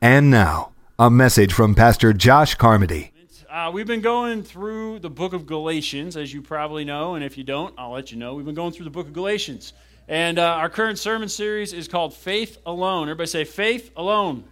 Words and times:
And 0.00 0.30
now, 0.30 0.70
a 0.96 1.10
message 1.10 1.52
from 1.52 1.74
Pastor 1.74 2.12
Josh 2.12 2.54
Carmody. 2.54 3.10
Uh, 3.50 3.72
we've 3.74 3.88
been 3.88 4.00
going 4.00 4.44
through 4.44 5.00
the 5.00 5.10
book 5.10 5.32
of 5.32 5.44
Galatians, 5.44 6.16
as 6.16 6.32
you 6.32 6.40
probably 6.40 6.84
know, 6.84 7.16
and 7.16 7.24
if 7.24 7.36
you 7.36 7.42
don't, 7.42 7.74
I'll 7.76 7.90
let 7.90 8.12
you 8.12 8.16
know. 8.16 8.34
We've 8.34 8.46
been 8.46 8.54
going 8.54 8.72
through 8.72 8.84
the 8.84 8.92
book 8.92 9.08
of 9.08 9.12
Galatians. 9.12 9.72
And 10.06 10.38
uh, 10.38 10.44
our 10.44 10.68
current 10.68 11.00
sermon 11.00 11.28
series 11.28 11.72
is 11.72 11.88
called 11.88 12.14
Faith 12.14 12.58
Alone. 12.64 13.08
Everybody 13.08 13.26
say, 13.26 13.44
Faith 13.44 13.90
Alone. 13.96 14.44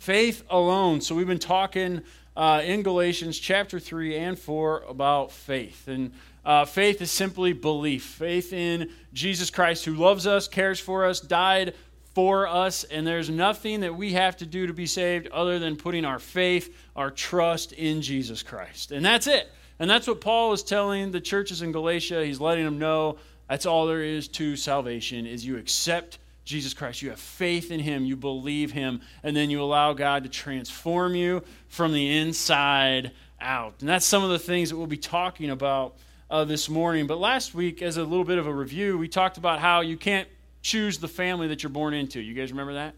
Faith 0.00 0.42
Alone. 0.50 1.00
So 1.00 1.14
we've 1.14 1.28
been 1.28 1.38
talking 1.38 2.02
uh, 2.36 2.62
in 2.64 2.82
Galatians 2.82 3.38
chapter 3.38 3.78
3 3.78 4.16
and 4.16 4.36
4 4.36 4.82
about 4.88 5.30
faith. 5.30 5.86
And 5.86 6.10
uh, 6.44 6.64
faith 6.64 7.00
is 7.00 7.12
simply 7.12 7.52
belief 7.52 8.02
faith 8.02 8.52
in 8.52 8.90
Jesus 9.12 9.50
Christ 9.50 9.84
who 9.84 9.94
loves 9.94 10.26
us, 10.26 10.48
cares 10.48 10.80
for 10.80 11.04
us, 11.04 11.20
died 11.20 11.74
for 12.18 12.48
us, 12.48 12.82
and 12.82 13.06
there's 13.06 13.30
nothing 13.30 13.78
that 13.78 13.94
we 13.94 14.12
have 14.12 14.36
to 14.36 14.44
do 14.44 14.66
to 14.66 14.72
be 14.72 14.86
saved 14.86 15.28
other 15.28 15.60
than 15.60 15.76
putting 15.76 16.04
our 16.04 16.18
faith, 16.18 16.74
our 16.96 17.12
trust 17.12 17.70
in 17.70 18.02
Jesus 18.02 18.42
Christ. 18.42 18.90
And 18.90 19.06
that's 19.06 19.28
it. 19.28 19.48
And 19.78 19.88
that's 19.88 20.08
what 20.08 20.20
Paul 20.20 20.52
is 20.52 20.64
telling 20.64 21.12
the 21.12 21.20
churches 21.20 21.62
in 21.62 21.70
Galatia. 21.70 22.26
He's 22.26 22.40
letting 22.40 22.64
them 22.64 22.76
know 22.76 23.18
that's 23.48 23.66
all 23.66 23.86
there 23.86 24.02
is 24.02 24.26
to 24.30 24.56
salvation 24.56 25.26
is 25.26 25.46
you 25.46 25.58
accept 25.58 26.18
Jesus 26.44 26.74
Christ. 26.74 27.02
You 27.02 27.10
have 27.10 27.20
faith 27.20 27.70
in 27.70 27.78
him, 27.78 28.04
you 28.04 28.16
believe 28.16 28.72
him, 28.72 29.00
and 29.22 29.36
then 29.36 29.48
you 29.48 29.62
allow 29.62 29.92
God 29.92 30.24
to 30.24 30.28
transform 30.28 31.14
you 31.14 31.44
from 31.68 31.92
the 31.92 32.18
inside 32.18 33.12
out. 33.40 33.74
And 33.78 33.88
that's 33.88 34.04
some 34.04 34.24
of 34.24 34.30
the 34.30 34.40
things 34.40 34.70
that 34.70 34.76
we'll 34.76 34.88
be 34.88 34.96
talking 34.96 35.50
about 35.50 35.94
uh, 36.28 36.42
this 36.42 36.68
morning. 36.68 37.06
But 37.06 37.20
last 37.20 37.54
week, 37.54 37.80
as 37.80 37.96
a 37.96 38.02
little 38.02 38.24
bit 38.24 38.38
of 38.38 38.48
a 38.48 38.52
review, 38.52 38.98
we 38.98 39.06
talked 39.06 39.38
about 39.38 39.60
how 39.60 39.82
you 39.82 39.96
can't 39.96 40.26
choose 40.62 40.98
the 40.98 41.08
family 41.08 41.48
that 41.48 41.62
you're 41.62 41.70
born 41.70 41.94
into. 41.94 42.20
You 42.20 42.34
guys 42.34 42.50
remember 42.50 42.74
that? 42.74 42.94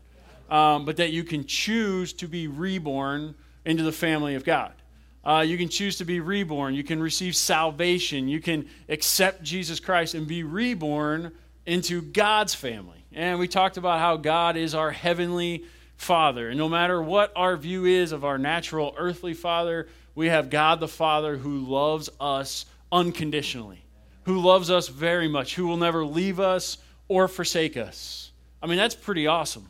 Um, 0.55 0.85
but 0.85 0.97
that 0.97 1.11
you 1.11 1.25
can 1.25 1.47
choose 1.47 2.13
to 2.15 2.27
be 2.27 2.49
reborn 2.49 3.35
into 3.65 3.83
the 3.83 3.93
family 3.93 4.35
of 4.35 4.45
God. 4.45 4.73
Uh, 5.23 5.45
you 5.47 5.59
can 5.59 5.69
choose 5.69 5.99
to 5.99 6.05
be 6.05 6.21
reborn. 6.21 6.75
You 6.75 6.83
can 6.83 7.01
receive 7.01 7.37
salvation. 7.37 8.29
You 8.29 8.41
can 8.41 8.69
accept 8.89 9.43
Jesus 9.43 9.79
Christ 9.79 10.15
and 10.15 10.27
be 10.27 10.43
reborn 10.43 11.33
into 11.67 12.01
God's 12.01 12.55
family. 12.55 13.05
And 13.13 13.39
we 13.39 13.47
talked 13.47 13.77
about 13.77 13.99
how 13.99 14.17
God 14.17 14.57
is 14.57 14.75
our 14.75 14.91
heavenly 14.91 15.65
Father. 15.97 16.49
And 16.49 16.59
no 16.59 16.69
matter 16.69 17.03
what 17.03 17.33
our 17.37 17.57
view 17.57 17.85
is 17.85 18.13
of 18.13 18.25
our 18.25 18.39
natural 18.39 18.95
earthly 18.97 19.35
Father, 19.35 19.89
we 20.15 20.29
have 20.29 20.49
God 20.49 20.81
the 20.81 20.89
Father 20.89 21.37
who 21.37 21.59
loves 21.67 22.09
us 22.19 22.65
unconditionally, 22.91 23.85
who 24.25 24.41
loves 24.41 24.71
us 24.71 24.89
very 24.89 25.29
much, 25.29 25.55
who 25.55 25.67
will 25.67 25.77
never 25.77 26.05
leave 26.05 26.41
us 26.41 26.79
or 27.11 27.27
forsake 27.27 27.77
us. 27.77 28.31
I 28.63 28.69
mean, 28.69 28.77
that's 28.79 28.95
pretty 28.95 29.27
awesome. 29.27 29.69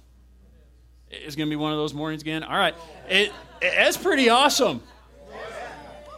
It's 1.09 1.35
going 1.35 1.49
to 1.49 1.51
be 1.51 1.57
one 1.57 1.73
of 1.73 1.79
those 1.79 1.95
mornings 1.95 2.21
again. 2.21 2.45
All 2.45 2.57
right. 2.57 2.75
It, 3.09 3.33
it's 3.63 3.97
pretty 3.97 4.29
awesome 4.29 4.83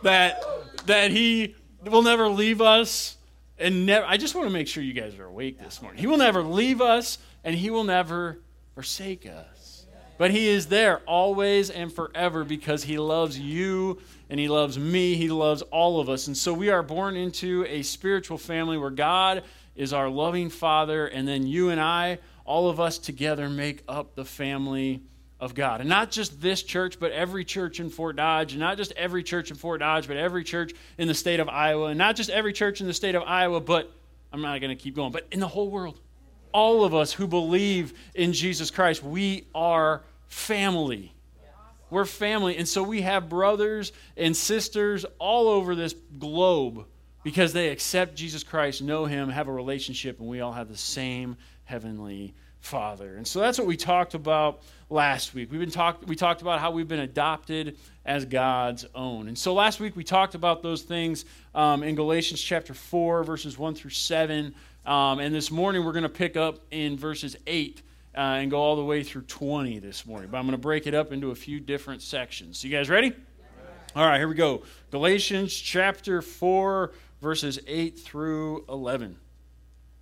that, 0.03 0.43
that 0.87 1.13
he 1.13 1.55
will 1.85 2.03
never 2.03 2.29
leave 2.29 2.61
us 2.61 3.17
and 3.57 3.87
never. 3.87 4.05
I 4.05 4.17
just 4.17 4.35
want 4.35 4.49
to 4.49 4.53
make 4.53 4.67
sure 4.67 4.83
you 4.83 4.93
guys 4.95 5.17
are 5.17 5.27
awake 5.27 5.61
this 5.61 5.81
morning. 5.81 6.01
He 6.01 6.09
will 6.09 6.17
never 6.17 6.43
leave 6.43 6.81
us 6.81 7.19
and 7.45 7.55
he 7.55 7.71
will 7.71 7.85
never 7.85 8.41
forsake 8.75 9.25
us. 9.25 9.87
But 10.19 10.33
he 10.33 10.49
is 10.49 10.67
there 10.67 10.99
always 11.07 11.71
and 11.71 11.93
forever 11.93 12.43
because 12.43 12.83
he 12.83 12.99
loves 12.99 13.39
you 13.39 14.01
and 14.29 14.41
he 14.41 14.49
loves 14.49 14.77
me. 14.77 15.15
He 15.15 15.29
loves 15.29 15.63
all 15.63 16.01
of 16.01 16.09
us. 16.09 16.27
And 16.27 16.37
so 16.37 16.53
we 16.53 16.71
are 16.71 16.83
born 16.83 17.17
into 17.17 17.65
a 17.69 17.83
spiritual 17.83 18.39
family 18.39 18.77
where 18.77 18.91
God 18.91 19.45
is 19.75 19.93
our 19.93 20.09
loving 20.09 20.51
Father, 20.51 21.07
and 21.07 21.27
then 21.27 21.47
you 21.47 21.71
and 21.71 21.81
I, 21.81 22.19
all 22.45 22.69
of 22.69 22.81
us 22.81 22.99
together, 22.99 23.49
make 23.49 23.83
up 23.89 24.15
the 24.15 24.25
family 24.25 25.03
of 25.41 25.55
God. 25.55 25.81
And 25.81 25.89
not 25.89 26.11
just 26.11 26.41
this 26.41 26.63
church, 26.63 27.01
but 27.01 27.11
every 27.13 27.45
church 27.45 27.81
in 27.81 27.91
Fort 27.91 28.17
Dodge, 28.17 28.53
and 28.53 28.61
not 28.61 28.77
just 28.77 28.93
every 28.93 29.23
church 29.23 29.51
in 29.51 29.57
Fort 29.57 29.81
Dodge, 29.81 30.07
but 30.07 30.17
every 30.17 30.45
church 30.45 30.73
in 30.99 31.09
the 31.09 31.15
state 31.15 31.41
of 31.41 31.49
Iowa, 31.49 31.87
and 31.87 31.99
not 31.99 32.17
just 32.17 32.31
every 32.31 32.53
church 32.53 32.81
in 32.81 32.87
the 32.87 32.95
state 32.95 33.15
of 33.15 33.23
Iowa, 33.25 33.61
but 33.61 33.91
I'm 34.33 34.41
not 34.41 34.61
going 34.61 34.77
to 34.77 34.81
keep 34.81 34.95
going, 34.95 35.13
but 35.13 35.27
in 35.33 35.41
the 35.41 35.49
whole 35.49 35.69
world. 35.69 36.01
All 36.53 36.85
of 36.85 36.95
us 36.95 37.13
who 37.13 37.27
believe 37.27 37.95
in 38.15 38.33
Jesus 38.33 38.71
Christ, 38.71 39.03
we 39.03 39.47
are 39.55 40.03
family. 40.29 41.13
We're 41.91 42.05
family. 42.05 42.57
And 42.57 42.69
so 42.69 42.83
we 42.83 43.03
have 43.03 43.29
brothers 43.29 43.93
and 44.17 44.37
sisters 44.37 45.05
all 45.19 45.49
over 45.49 45.75
this 45.75 45.95
globe 46.19 46.87
because 47.23 47.53
they 47.53 47.69
accept 47.69 48.15
Jesus 48.15 48.43
Christ, 48.43 48.83
know 48.83 49.05
Him, 49.05 49.29
have 49.29 49.49
a 49.49 49.53
relationship, 49.53 50.19
and 50.21 50.29
we 50.29 50.41
all 50.41 50.53
have 50.53 50.69
the 50.69 50.77
same 50.77 51.37
heavenly 51.65 52.35
Father. 52.61 53.17
And 53.17 53.27
so 53.27 53.41
that's 53.41 53.59
what 53.59 53.67
we 53.67 53.77
talked 53.77 54.15
about 54.15 54.63
last 54.89 55.35
week. 55.35 55.51
We've 55.51 55.61
been 55.61 55.71
talk, 55.71 56.03
we 56.07 56.15
talked 56.15 56.43
about 56.43 56.61
how 56.61 56.71
we've 56.71 56.87
been 56.87 57.01
adopted 57.01 57.77
as 58.05 58.25
God's 58.25 58.87
own. 58.95 59.29
And 59.29 59.37
so 59.37 59.53
last 59.53 59.81
week 59.81 59.97
we 59.97 60.05
talked 60.05 60.35
about 60.35 60.63
those 60.63 60.83
things 60.83 61.25
um, 61.55 61.83
in 61.83 61.95
Galatians 61.97 62.41
chapter 62.41 62.73
4, 62.73 63.25
verses 63.25 63.59
1 63.59 63.75
through 63.75 63.91
7. 63.91 64.55
Um, 64.87 65.19
and 65.19 65.35
this 65.35 65.51
morning 65.51 65.85
we're 65.85 65.93
going 65.93 66.03
to 66.05 66.09
pick 66.09 66.37
up 66.37 66.61
in 66.71 66.97
verses 66.97 67.37
8 67.47 67.83
uh, 68.15 68.21
and 68.21 68.51
go 68.51 68.59
all 68.59 68.77
the 68.77 68.85
way 68.85 69.03
through 69.03 69.23
20 69.23 69.79
this 69.81 70.07
morning. 70.07 70.29
But 70.31 70.39
I'm 70.39 70.45
going 70.45 70.53
to 70.53 70.59
break 70.59 70.87
it 70.87 70.95
up 70.95 71.13
into 71.13 71.31
a 71.31 71.35
few 71.35 71.59
different 71.59 72.03
sections. 72.03 72.59
So 72.59 72.69
you 72.69 72.77
guys 72.77 72.89
ready? 72.89 73.13
All 73.95 74.07
right, 74.07 74.19
here 74.19 74.29
we 74.29 74.35
go. 74.35 74.63
Galatians 74.91 75.55
chapter 75.55 76.23
4, 76.23 76.93
verses 77.23 77.61
8 77.69 77.99
through 77.99 78.65
11. 78.69 79.17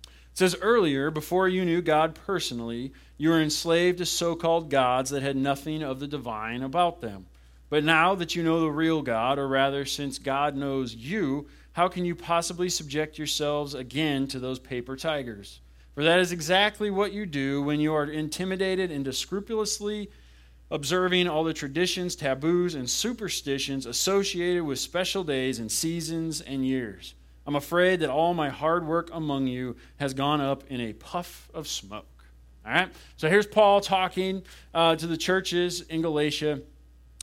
It 0.03 0.09
says, 0.33 0.57
Earlier, 0.59 1.11
before 1.11 1.47
you 1.47 1.63
knew 1.63 1.81
God 1.81 2.15
personally, 2.15 2.91
you 3.17 3.29
were 3.29 3.41
enslaved 3.41 3.99
to 3.99 4.05
so 4.05 4.35
called 4.35 4.71
gods 4.71 5.11
that 5.11 5.21
had 5.21 5.37
nothing 5.37 5.83
of 5.83 5.99
the 5.99 6.07
divine 6.07 6.63
about 6.63 6.99
them. 6.99 7.27
But 7.69 7.83
now 7.83 8.15
that 8.15 8.35
you 8.35 8.43
know 8.43 8.59
the 8.59 8.71
real 8.71 9.03
God, 9.03 9.37
or 9.37 9.47
rather, 9.47 9.85
since 9.85 10.17
God 10.17 10.55
knows 10.55 10.95
you, 10.95 11.47
how 11.73 11.87
can 11.87 12.03
you 12.03 12.15
possibly 12.15 12.69
subject 12.69 13.17
yourselves 13.17 13.75
again 13.75 14.27
to 14.27 14.39
those 14.39 14.59
paper 14.59 14.97
tigers? 14.97 15.61
For 15.93 16.03
that 16.03 16.19
is 16.19 16.31
exactly 16.31 16.89
what 16.89 17.13
you 17.13 17.25
do 17.25 17.61
when 17.61 17.79
you 17.79 17.93
are 17.93 18.05
intimidated 18.05 18.89
into 18.89 19.13
scrupulously 19.13 20.09
observing 20.71 21.27
all 21.27 21.43
the 21.43 21.53
traditions, 21.53 22.15
taboos, 22.15 22.75
and 22.75 22.89
superstitions 22.89 23.85
associated 23.85 24.63
with 24.63 24.79
special 24.79 25.23
days 25.23 25.59
and 25.59 25.71
seasons 25.71 26.39
and 26.41 26.65
years. 26.65 27.13
I'm 27.45 27.55
afraid 27.55 27.99
that 27.99 28.09
all 28.09 28.33
my 28.33 28.49
hard 28.49 28.87
work 28.87 29.09
among 29.11 29.47
you 29.47 29.75
has 29.97 30.13
gone 30.13 30.39
up 30.39 30.63
in 30.69 30.79
a 30.79 30.93
puff 30.93 31.49
of 31.53 31.67
smoke. 31.67 32.05
All 32.65 32.71
right? 32.71 32.89
So 33.17 33.29
here's 33.29 33.47
Paul 33.47 33.81
talking 33.81 34.43
uh, 34.73 34.95
to 34.95 35.07
the 35.07 35.17
churches 35.17 35.81
in 35.81 36.01
Galatia, 36.01 36.61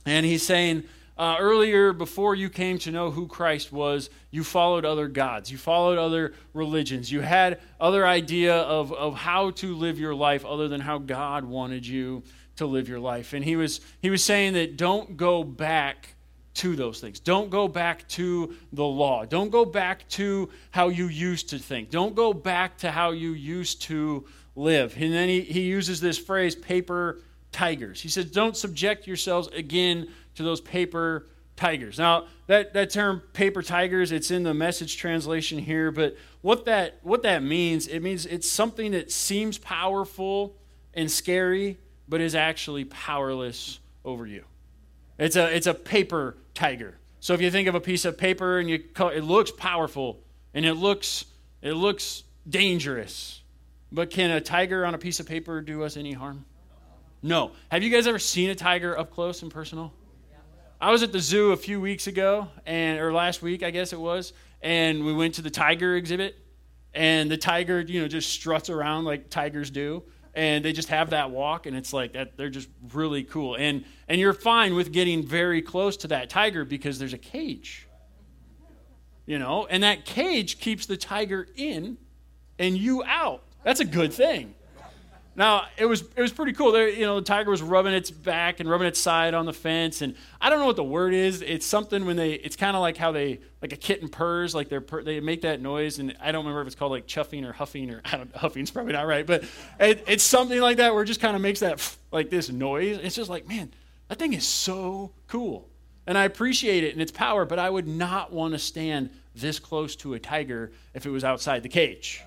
and 0.05 0.25
he's 0.25 0.43
saying, 0.43 0.83
uh, 1.17 1.35
earlier, 1.39 1.91
before 1.91 2.35
you 2.35 2.49
came 2.49 2.77
to 2.79 2.91
know 2.91 3.11
who 3.11 3.27
Christ 3.27 3.73
was, 3.73 4.09
you 4.31 4.43
followed 4.43 4.85
other 4.85 5.09
gods. 5.09 5.51
You 5.51 5.57
followed 5.57 5.97
other 5.97 6.33
religions. 6.53 7.11
You 7.11 7.19
had 7.19 7.59
other 7.77 8.07
idea 8.07 8.55
of, 8.55 8.93
of 8.93 9.15
how 9.15 9.51
to 9.51 9.75
live 9.75 9.99
your 9.99 10.15
life 10.15 10.45
other 10.45 10.69
than 10.69 10.79
how 10.79 10.97
God 10.97 11.43
wanted 11.43 11.85
you 11.85 12.23
to 12.59 12.65
live 12.65 12.87
your 12.87 12.99
life. 12.99 13.33
And 13.33 13.43
he 13.43 13.55
was, 13.55 13.81
he 14.01 14.09
was 14.09 14.23
saying 14.23 14.53
that 14.53 14.77
don't 14.77 15.17
go 15.17 15.43
back 15.43 16.15
to 16.55 16.75
those 16.75 16.99
things. 16.99 17.19
Don't 17.19 17.49
go 17.49 17.67
back 17.67 18.07
to 18.09 18.55
the 18.73 18.83
law. 18.83 19.25
Don't 19.25 19.49
go 19.49 19.65
back 19.65 20.07
to 20.09 20.49
how 20.71 20.89
you 20.89 21.07
used 21.07 21.49
to 21.49 21.59
think. 21.59 21.89
Don't 21.89 22.15
go 22.15 22.33
back 22.33 22.77
to 22.79 22.91
how 22.91 23.11
you 23.11 23.31
used 23.31 23.81
to 23.83 24.25
live. 24.55 24.95
And 24.97 25.13
then 25.13 25.29
he, 25.29 25.41
he 25.41 25.61
uses 25.61 26.01
this 26.01 26.17
phrase, 26.17 26.55
paper 26.55 27.21
tigers. 27.51 28.01
He 28.01 28.09
says, 28.09 28.25
don't 28.25 28.57
subject 28.57 29.07
yourselves 29.07 29.47
again 29.49 30.09
to 30.35 30.43
those 30.43 30.61
paper 30.61 31.27
tigers. 31.55 31.97
Now, 31.97 32.27
that, 32.47 32.73
that 32.73 32.89
term 32.89 33.21
paper 33.33 33.61
tigers, 33.61 34.11
it's 34.11 34.31
in 34.31 34.43
the 34.43 34.53
message 34.53 34.97
translation 34.97 35.59
here, 35.59 35.91
but 35.91 36.17
what 36.41 36.65
that 36.65 36.99
what 37.03 37.21
that 37.23 37.43
means, 37.43 37.87
it 37.87 38.01
means 38.01 38.25
it's 38.25 38.49
something 38.49 38.91
that 38.91 39.11
seems 39.11 39.57
powerful 39.57 40.55
and 40.93 41.11
scary, 41.11 41.77
but 42.09 42.19
is 42.19 42.33
actually 42.35 42.85
powerless 42.85 43.79
over 44.03 44.25
you. 44.25 44.43
It's 45.19 45.35
a, 45.35 45.55
it's 45.55 45.67
a 45.67 45.73
paper 45.73 46.35
tiger. 46.53 46.97
So 47.19 47.33
if 47.33 47.41
you 47.41 47.51
think 47.51 47.67
of 47.67 47.75
a 47.75 47.79
piece 47.79 48.05
of 48.05 48.17
paper 48.17 48.57
and 48.57 48.69
you 48.69 48.83
it 49.13 49.23
looks 49.23 49.51
powerful 49.51 50.19
and 50.53 50.65
it 50.65 50.73
looks, 50.73 51.25
it 51.61 51.73
looks 51.73 52.23
dangerous. 52.49 53.41
But 53.91 54.09
can 54.09 54.31
a 54.31 54.41
tiger 54.41 54.85
on 54.85 54.95
a 54.95 54.97
piece 54.97 55.19
of 55.19 55.27
paper 55.27 55.61
do 55.61 55.83
us 55.83 55.97
any 55.97 56.13
harm? 56.13 56.45
No. 57.21 57.51
Have 57.69 57.83
you 57.83 57.89
guys 57.89 58.07
ever 58.07 58.19
seen 58.19 58.49
a 58.49 58.55
tiger 58.55 58.97
up 58.97 59.11
close 59.11 59.41
and 59.41 59.51
personal? 59.51 59.93
I 60.81 60.91
was 60.91 61.03
at 61.03 61.11
the 61.11 61.19
zoo 61.19 61.51
a 61.51 61.57
few 61.57 61.81
weeks 61.81 62.07
ago, 62.07 62.47
and 62.65 63.01
or 63.01 63.11
last 63.11 63.41
week, 63.41 63.63
I 63.63 63.69
guess 63.69 63.91
it 63.91 63.99
was, 63.99 64.31
and 64.61 65.05
we 65.05 65.11
went 65.11 65.35
to 65.35 65.41
the 65.41 65.49
tiger 65.49 65.97
exhibit, 65.97 66.37
and 66.93 67.29
the 67.29 67.35
tiger, 67.35 67.81
you 67.81 68.01
know, 68.01 68.07
just 68.07 68.29
struts 68.29 68.69
around 68.69 69.03
like 69.03 69.29
tigers 69.29 69.69
do 69.69 70.03
and 70.39 70.63
they 70.63 70.71
just 70.71 70.89
have 70.89 71.09
that 71.09 71.31
walk 71.31 71.65
and 71.65 71.75
it's 71.75 71.91
like 71.91 72.13
that 72.13 72.37
they're 72.37 72.49
just 72.49 72.69
really 72.93 73.23
cool. 73.23 73.55
And 73.55 73.83
and 74.07 74.19
you're 74.19 74.33
fine 74.33 74.73
with 74.75 74.91
getting 74.91 75.25
very 75.25 75.61
close 75.61 75.97
to 75.97 76.07
that 76.07 76.29
tiger 76.29 76.65
because 76.65 76.97
there's 76.97 77.13
a 77.13 77.17
cage 77.17 77.89
you 79.29 79.37
know? 79.37 79.67
And 79.67 79.83
that 79.83 80.05
cage 80.05 80.59
keeps 80.59 80.87
the 80.87 80.97
tiger 80.97 81.47
in 81.55 81.99
and 82.57 82.75
you 82.75 83.03
out. 83.03 83.43
That's 83.63 83.79
a 83.79 83.85
good 83.85 84.11
thing 84.11 84.55
Now 85.39 85.67
it 85.77 85.85
was 85.85 86.01
it 86.01 86.21
was 86.21 86.33
pretty 86.33 86.51
cool. 86.51 86.73
There, 86.73 86.89
you 86.89 87.05
know, 87.05 87.15
the 87.15 87.25
tiger 87.25 87.49
was 87.49 87.61
rubbing 87.61 87.93
its 87.93 88.11
back 88.11 88.59
and 88.59 88.69
rubbing 88.69 88.87
its 88.87 88.99
side 88.99 89.33
on 89.33 89.45
the 89.45 89.53
fence, 89.53 90.01
and 90.01 90.15
I 90.41 90.49
don't 90.49 90.59
know 90.59 90.65
what 90.65 90.75
the 90.75 90.83
word 90.83 91.13
is. 91.13 91.41
It's 91.41 91.65
something 91.65 92.05
when 92.05 92.17
they. 92.17 92.33
It's 92.33 92.57
kind 92.57 92.75
of 92.75 92.81
like 92.81 92.97
how 92.97 93.13
they 93.13 93.39
like 93.61 93.71
a 93.71 93.77
kitten 93.77 94.09
purrs, 94.09 94.53
like 94.53 94.67
they're 94.67 94.83
they 95.01 95.21
make 95.21 95.43
that 95.43 95.61
noise, 95.61 95.97
and 95.97 96.13
I 96.19 96.33
don't 96.33 96.43
remember 96.43 96.59
if 96.59 96.67
it's 96.67 96.75
called 96.75 96.91
like 96.91 97.07
chuffing 97.07 97.47
or 97.47 97.53
huffing 97.53 97.89
or 97.89 98.01
I 98.05 98.17
don't 98.17 98.35
huffing's 98.35 98.69
probably 98.69 98.91
not 98.91 99.07
right, 99.07 99.25
but 99.25 99.45
it, 99.79 100.03
it's 100.09 100.25
something 100.25 100.59
like 100.59 100.75
that 100.75 100.93
where 100.93 101.03
it 101.03 101.07
just 101.07 101.21
kind 101.21 101.37
of 101.37 101.41
makes 101.41 101.61
that 101.61 101.97
like 102.11 102.29
this 102.29 102.49
noise. 102.49 102.99
It's 103.01 103.15
just 103.15 103.29
like 103.29 103.47
man, 103.47 103.71
that 104.09 104.19
thing 104.19 104.33
is 104.33 104.45
so 104.45 105.13
cool, 105.29 105.69
and 106.05 106.17
I 106.17 106.25
appreciate 106.25 106.83
it 106.83 106.91
and 106.91 107.01
its 107.01 107.13
power, 107.13 107.45
but 107.45 107.59
I 107.59 107.69
would 107.69 107.87
not 107.87 108.33
want 108.33 108.55
to 108.55 108.59
stand 108.59 109.09
this 109.35 109.57
close 109.57 109.95
to 109.97 110.15
a 110.15 110.19
tiger 110.19 110.73
if 110.93 111.05
it 111.05 111.11
was 111.11 111.23
outside 111.23 111.63
the 111.63 111.69
cage, 111.69 112.21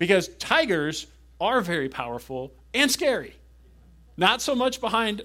because 0.00 0.26
tigers 0.38 1.06
are 1.40 1.60
very 1.60 1.88
powerful 1.88 2.52
and 2.74 2.90
scary. 2.90 3.34
Not 4.16 4.40
so 4.40 4.54
much 4.54 4.80
behind 4.80 5.22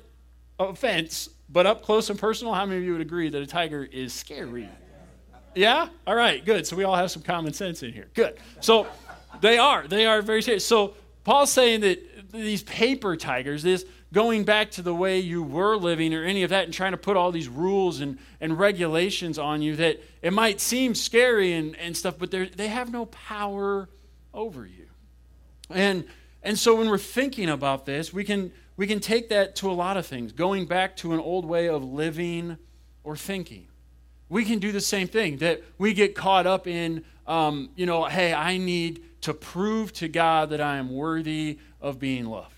a 0.59 0.75
fence, 0.75 1.29
but 1.49 1.65
up 1.65 1.83
close 1.83 2.09
and 2.09 2.19
personal. 2.19 2.53
How 2.53 2.65
many 2.65 2.79
of 2.79 2.83
you 2.83 2.91
would 2.93 3.01
agree 3.01 3.29
that 3.29 3.41
a 3.41 3.47
tiger 3.47 3.83
is 3.83 4.13
scary? 4.13 4.67
Yeah? 5.55 5.89
All 6.07 6.15
right, 6.15 6.43
good. 6.43 6.65
So 6.67 6.75
we 6.75 6.83
all 6.83 6.95
have 6.95 7.11
some 7.11 7.23
common 7.23 7.53
sense 7.53 7.83
in 7.83 7.93
here. 7.93 8.07
Good. 8.13 8.37
So 8.59 8.87
they 9.41 9.57
are. 9.57 9.87
They 9.87 10.05
are 10.05 10.21
very 10.21 10.41
scary. 10.41 10.59
So 10.59 10.95
Paul's 11.23 11.51
saying 11.51 11.81
that 11.81 12.31
these 12.31 12.63
paper 12.63 13.15
tigers, 13.15 13.63
this 13.63 13.85
going 14.13 14.43
back 14.43 14.71
to 14.71 14.81
the 14.81 14.93
way 14.93 15.19
you 15.19 15.41
were 15.41 15.75
living 15.77 16.13
or 16.13 16.23
any 16.23 16.43
of 16.43 16.49
that 16.49 16.65
and 16.65 16.73
trying 16.73 16.91
to 16.91 16.97
put 16.97 17.15
all 17.15 17.31
these 17.31 17.47
rules 17.47 18.01
and, 18.01 18.17
and 18.41 18.57
regulations 18.59 19.39
on 19.39 19.61
you 19.61 19.75
that 19.77 20.01
it 20.21 20.33
might 20.33 20.59
seem 20.59 20.93
scary 20.93 21.53
and, 21.53 21.75
and 21.77 21.95
stuff, 21.95 22.15
but 22.17 22.31
they 22.31 22.67
have 22.67 22.91
no 22.91 23.05
power 23.05 23.87
over 24.33 24.65
you. 24.65 24.87
And, 25.73 26.05
and 26.43 26.57
so 26.57 26.75
when 26.75 26.89
we're 26.89 26.97
thinking 26.97 27.49
about 27.49 27.85
this, 27.85 28.13
we 28.13 28.23
can, 28.23 28.51
we 28.77 28.87
can 28.87 28.99
take 28.99 29.29
that 29.29 29.55
to 29.57 29.69
a 29.69 29.73
lot 29.73 29.97
of 29.97 30.05
things, 30.05 30.31
going 30.31 30.65
back 30.65 30.95
to 30.97 31.13
an 31.13 31.19
old 31.19 31.45
way 31.45 31.67
of 31.67 31.83
living 31.83 32.57
or 33.03 33.15
thinking. 33.15 33.67
We 34.29 34.45
can 34.45 34.59
do 34.59 34.71
the 34.71 34.81
same 34.81 35.07
thing, 35.07 35.37
that 35.37 35.61
we 35.77 35.93
get 35.93 36.15
caught 36.15 36.47
up 36.47 36.65
in, 36.65 37.03
um, 37.27 37.69
you 37.75 37.85
know, 37.85 38.05
hey, 38.05 38.33
I 38.33 38.57
need 38.57 39.03
to 39.21 39.33
prove 39.33 39.93
to 39.93 40.07
God 40.07 40.49
that 40.51 40.61
I 40.61 40.77
am 40.77 40.91
worthy 40.91 41.59
of 41.81 41.99
being 41.99 42.25
loved. 42.25 42.55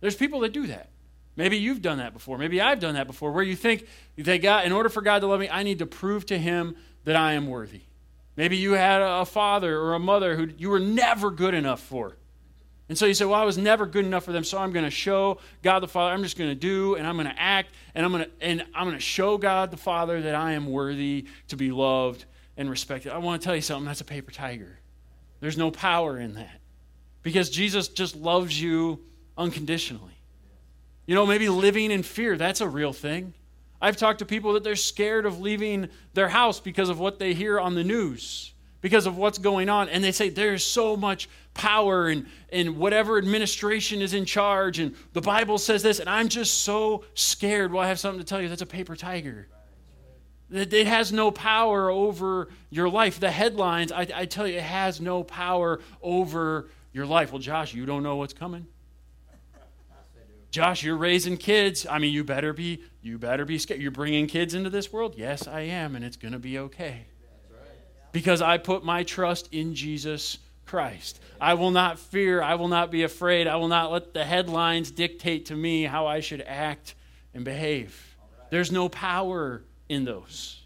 There's 0.00 0.16
people 0.16 0.40
that 0.40 0.52
do 0.52 0.66
that. 0.66 0.90
Maybe 1.36 1.56
you've 1.56 1.82
done 1.82 1.98
that 1.98 2.12
before. 2.12 2.38
Maybe 2.38 2.60
I've 2.60 2.80
done 2.80 2.94
that 2.94 3.06
before, 3.06 3.32
where 3.32 3.42
you 3.42 3.56
think 3.56 3.86
that 4.18 4.42
God, 4.42 4.66
in 4.66 4.72
order 4.72 4.88
for 4.88 5.00
God 5.00 5.20
to 5.20 5.26
love 5.26 5.40
me, 5.40 5.48
I 5.48 5.62
need 5.62 5.78
to 5.78 5.86
prove 5.86 6.26
to 6.26 6.38
Him 6.38 6.76
that 7.04 7.16
I 7.16 7.32
am 7.32 7.46
worthy. 7.46 7.82
Maybe 8.40 8.56
you 8.56 8.72
had 8.72 9.02
a 9.02 9.26
father 9.26 9.78
or 9.78 9.92
a 9.92 9.98
mother 9.98 10.34
who 10.34 10.48
you 10.56 10.70
were 10.70 10.80
never 10.80 11.30
good 11.30 11.52
enough 11.52 11.78
for. 11.78 12.16
And 12.88 12.96
so 12.96 13.04
you 13.04 13.12
say, 13.12 13.26
Well, 13.26 13.38
I 13.38 13.44
was 13.44 13.58
never 13.58 13.84
good 13.84 14.06
enough 14.06 14.24
for 14.24 14.32
them, 14.32 14.44
so 14.44 14.56
I'm 14.56 14.72
going 14.72 14.86
to 14.86 14.90
show 14.90 15.40
God 15.62 15.80
the 15.80 15.88
Father. 15.88 16.14
I'm 16.14 16.22
just 16.22 16.38
going 16.38 16.48
to 16.48 16.54
do 16.54 16.94
and 16.94 17.06
I'm 17.06 17.16
going 17.16 17.28
to 17.28 17.38
act 17.38 17.74
and 17.94 18.02
I'm 18.02 18.12
going 18.12 18.24
to 18.24 18.30
and 18.40 18.64
I'm 18.74 18.86
going 18.86 18.96
to 18.96 18.98
show 18.98 19.36
God 19.36 19.70
the 19.70 19.76
Father 19.76 20.22
that 20.22 20.34
I 20.34 20.52
am 20.52 20.68
worthy 20.68 21.26
to 21.48 21.56
be 21.56 21.70
loved 21.70 22.24
and 22.56 22.70
respected. 22.70 23.12
I 23.12 23.18
want 23.18 23.42
to 23.42 23.44
tell 23.44 23.54
you 23.54 23.60
something, 23.60 23.84
that's 23.84 24.00
a 24.00 24.06
paper 24.06 24.30
tiger. 24.30 24.78
There's 25.40 25.58
no 25.58 25.70
power 25.70 26.18
in 26.18 26.32
that. 26.36 26.62
Because 27.22 27.50
Jesus 27.50 27.88
just 27.88 28.16
loves 28.16 28.58
you 28.58 29.00
unconditionally. 29.36 30.16
You 31.04 31.14
know, 31.14 31.26
maybe 31.26 31.50
living 31.50 31.90
in 31.90 32.02
fear, 32.02 32.38
that's 32.38 32.62
a 32.62 32.68
real 32.68 32.94
thing. 32.94 33.34
I've 33.80 33.96
talked 33.96 34.18
to 34.18 34.26
people 34.26 34.52
that 34.54 34.64
they're 34.64 34.76
scared 34.76 35.26
of 35.26 35.40
leaving 35.40 35.88
their 36.14 36.28
house 36.28 36.60
because 36.60 36.88
of 36.88 36.98
what 36.98 37.18
they 37.18 37.34
hear 37.34 37.58
on 37.58 37.74
the 37.74 37.84
news, 37.84 38.52
because 38.80 39.06
of 39.06 39.16
what's 39.16 39.38
going 39.38 39.68
on. 39.68 39.88
And 39.88 40.04
they 40.04 40.12
say 40.12 40.28
there's 40.28 40.64
so 40.64 40.96
much 40.96 41.28
power 41.54 42.08
and, 42.08 42.26
and 42.52 42.76
whatever 42.76 43.18
administration 43.18 44.02
is 44.02 44.14
in 44.14 44.24
charge, 44.24 44.78
and 44.78 44.94
the 45.12 45.20
Bible 45.20 45.58
says 45.58 45.82
this, 45.82 45.98
and 45.98 46.08
I'm 46.08 46.28
just 46.28 46.62
so 46.62 47.04
scared. 47.14 47.72
Well, 47.72 47.82
I 47.82 47.88
have 47.88 47.98
something 47.98 48.20
to 48.20 48.26
tell 48.26 48.40
you 48.40 48.48
that's 48.48 48.62
a 48.62 48.66
paper 48.66 48.96
tiger. 48.96 49.48
It 50.52 50.86
has 50.86 51.12
no 51.12 51.30
power 51.30 51.90
over 51.90 52.48
your 52.70 52.88
life. 52.88 53.20
The 53.20 53.30
headlines, 53.30 53.92
I, 53.92 54.06
I 54.12 54.26
tell 54.26 54.48
you, 54.48 54.56
it 54.56 54.62
has 54.62 55.00
no 55.00 55.22
power 55.22 55.80
over 56.02 56.68
your 56.92 57.06
life. 57.06 57.30
Well, 57.32 57.40
Josh, 57.40 57.72
you 57.72 57.86
don't 57.86 58.02
know 58.02 58.16
what's 58.16 58.32
coming. 58.32 58.66
Josh, 60.50 60.82
you're 60.82 60.96
raising 60.96 61.36
kids. 61.36 61.86
I 61.88 61.98
mean, 61.98 62.12
you 62.12 62.24
better 62.24 62.52
be 62.52 62.82
you 63.02 63.18
better 63.18 63.44
be 63.44 63.58
scared. 63.58 63.80
You're 63.80 63.90
bringing 63.90 64.26
kids 64.26 64.54
into 64.54 64.70
this 64.70 64.92
world? 64.92 65.14
Yes, 65.16 65.46
I 65.46 65.62
am, 65.62 65.94
and 65.96 66.04
it's 66.04 66.16
going 66.16 66.32
to 66.32 66.38
be 66.38 66.58
okay. 66.58 67.06
Because 68.12 68.42
I 68.42 68.58
put 68.58 68.84
my 68.84 69.04
trust 69.04 69.48
in 69.52 69.74
Jesus 69.74 70.38
Christ. 70.66 71.20
I 71.40 71.54
will 71.54 71.70
not 71.70 71.98
fear. 71.98 72.42
I 72.42 72.56
will 72.56 72.68
not 72.68 72.90
be 72.90 73.04
afraid. 73.04 73.46
I 73.46 73.56
will 73.56 73.68
not 73.68 73.92
let 73.92 74.12
the 74.12 74.24
headlines 74.24 74.90
dictate 74.90 75.46
to 75.46 75.56
me 75.56 75.84
how 75.84 76.06
I 76.06 76.20
should 76.20 76.42
act 76.42 76.94
and 77.32 77.44
behave. 77.44 78.16
There's 78.50 78.72
no 78.72 78.88
power 78.88 79.62
in 79.88 80.04
those. 80.04 80.60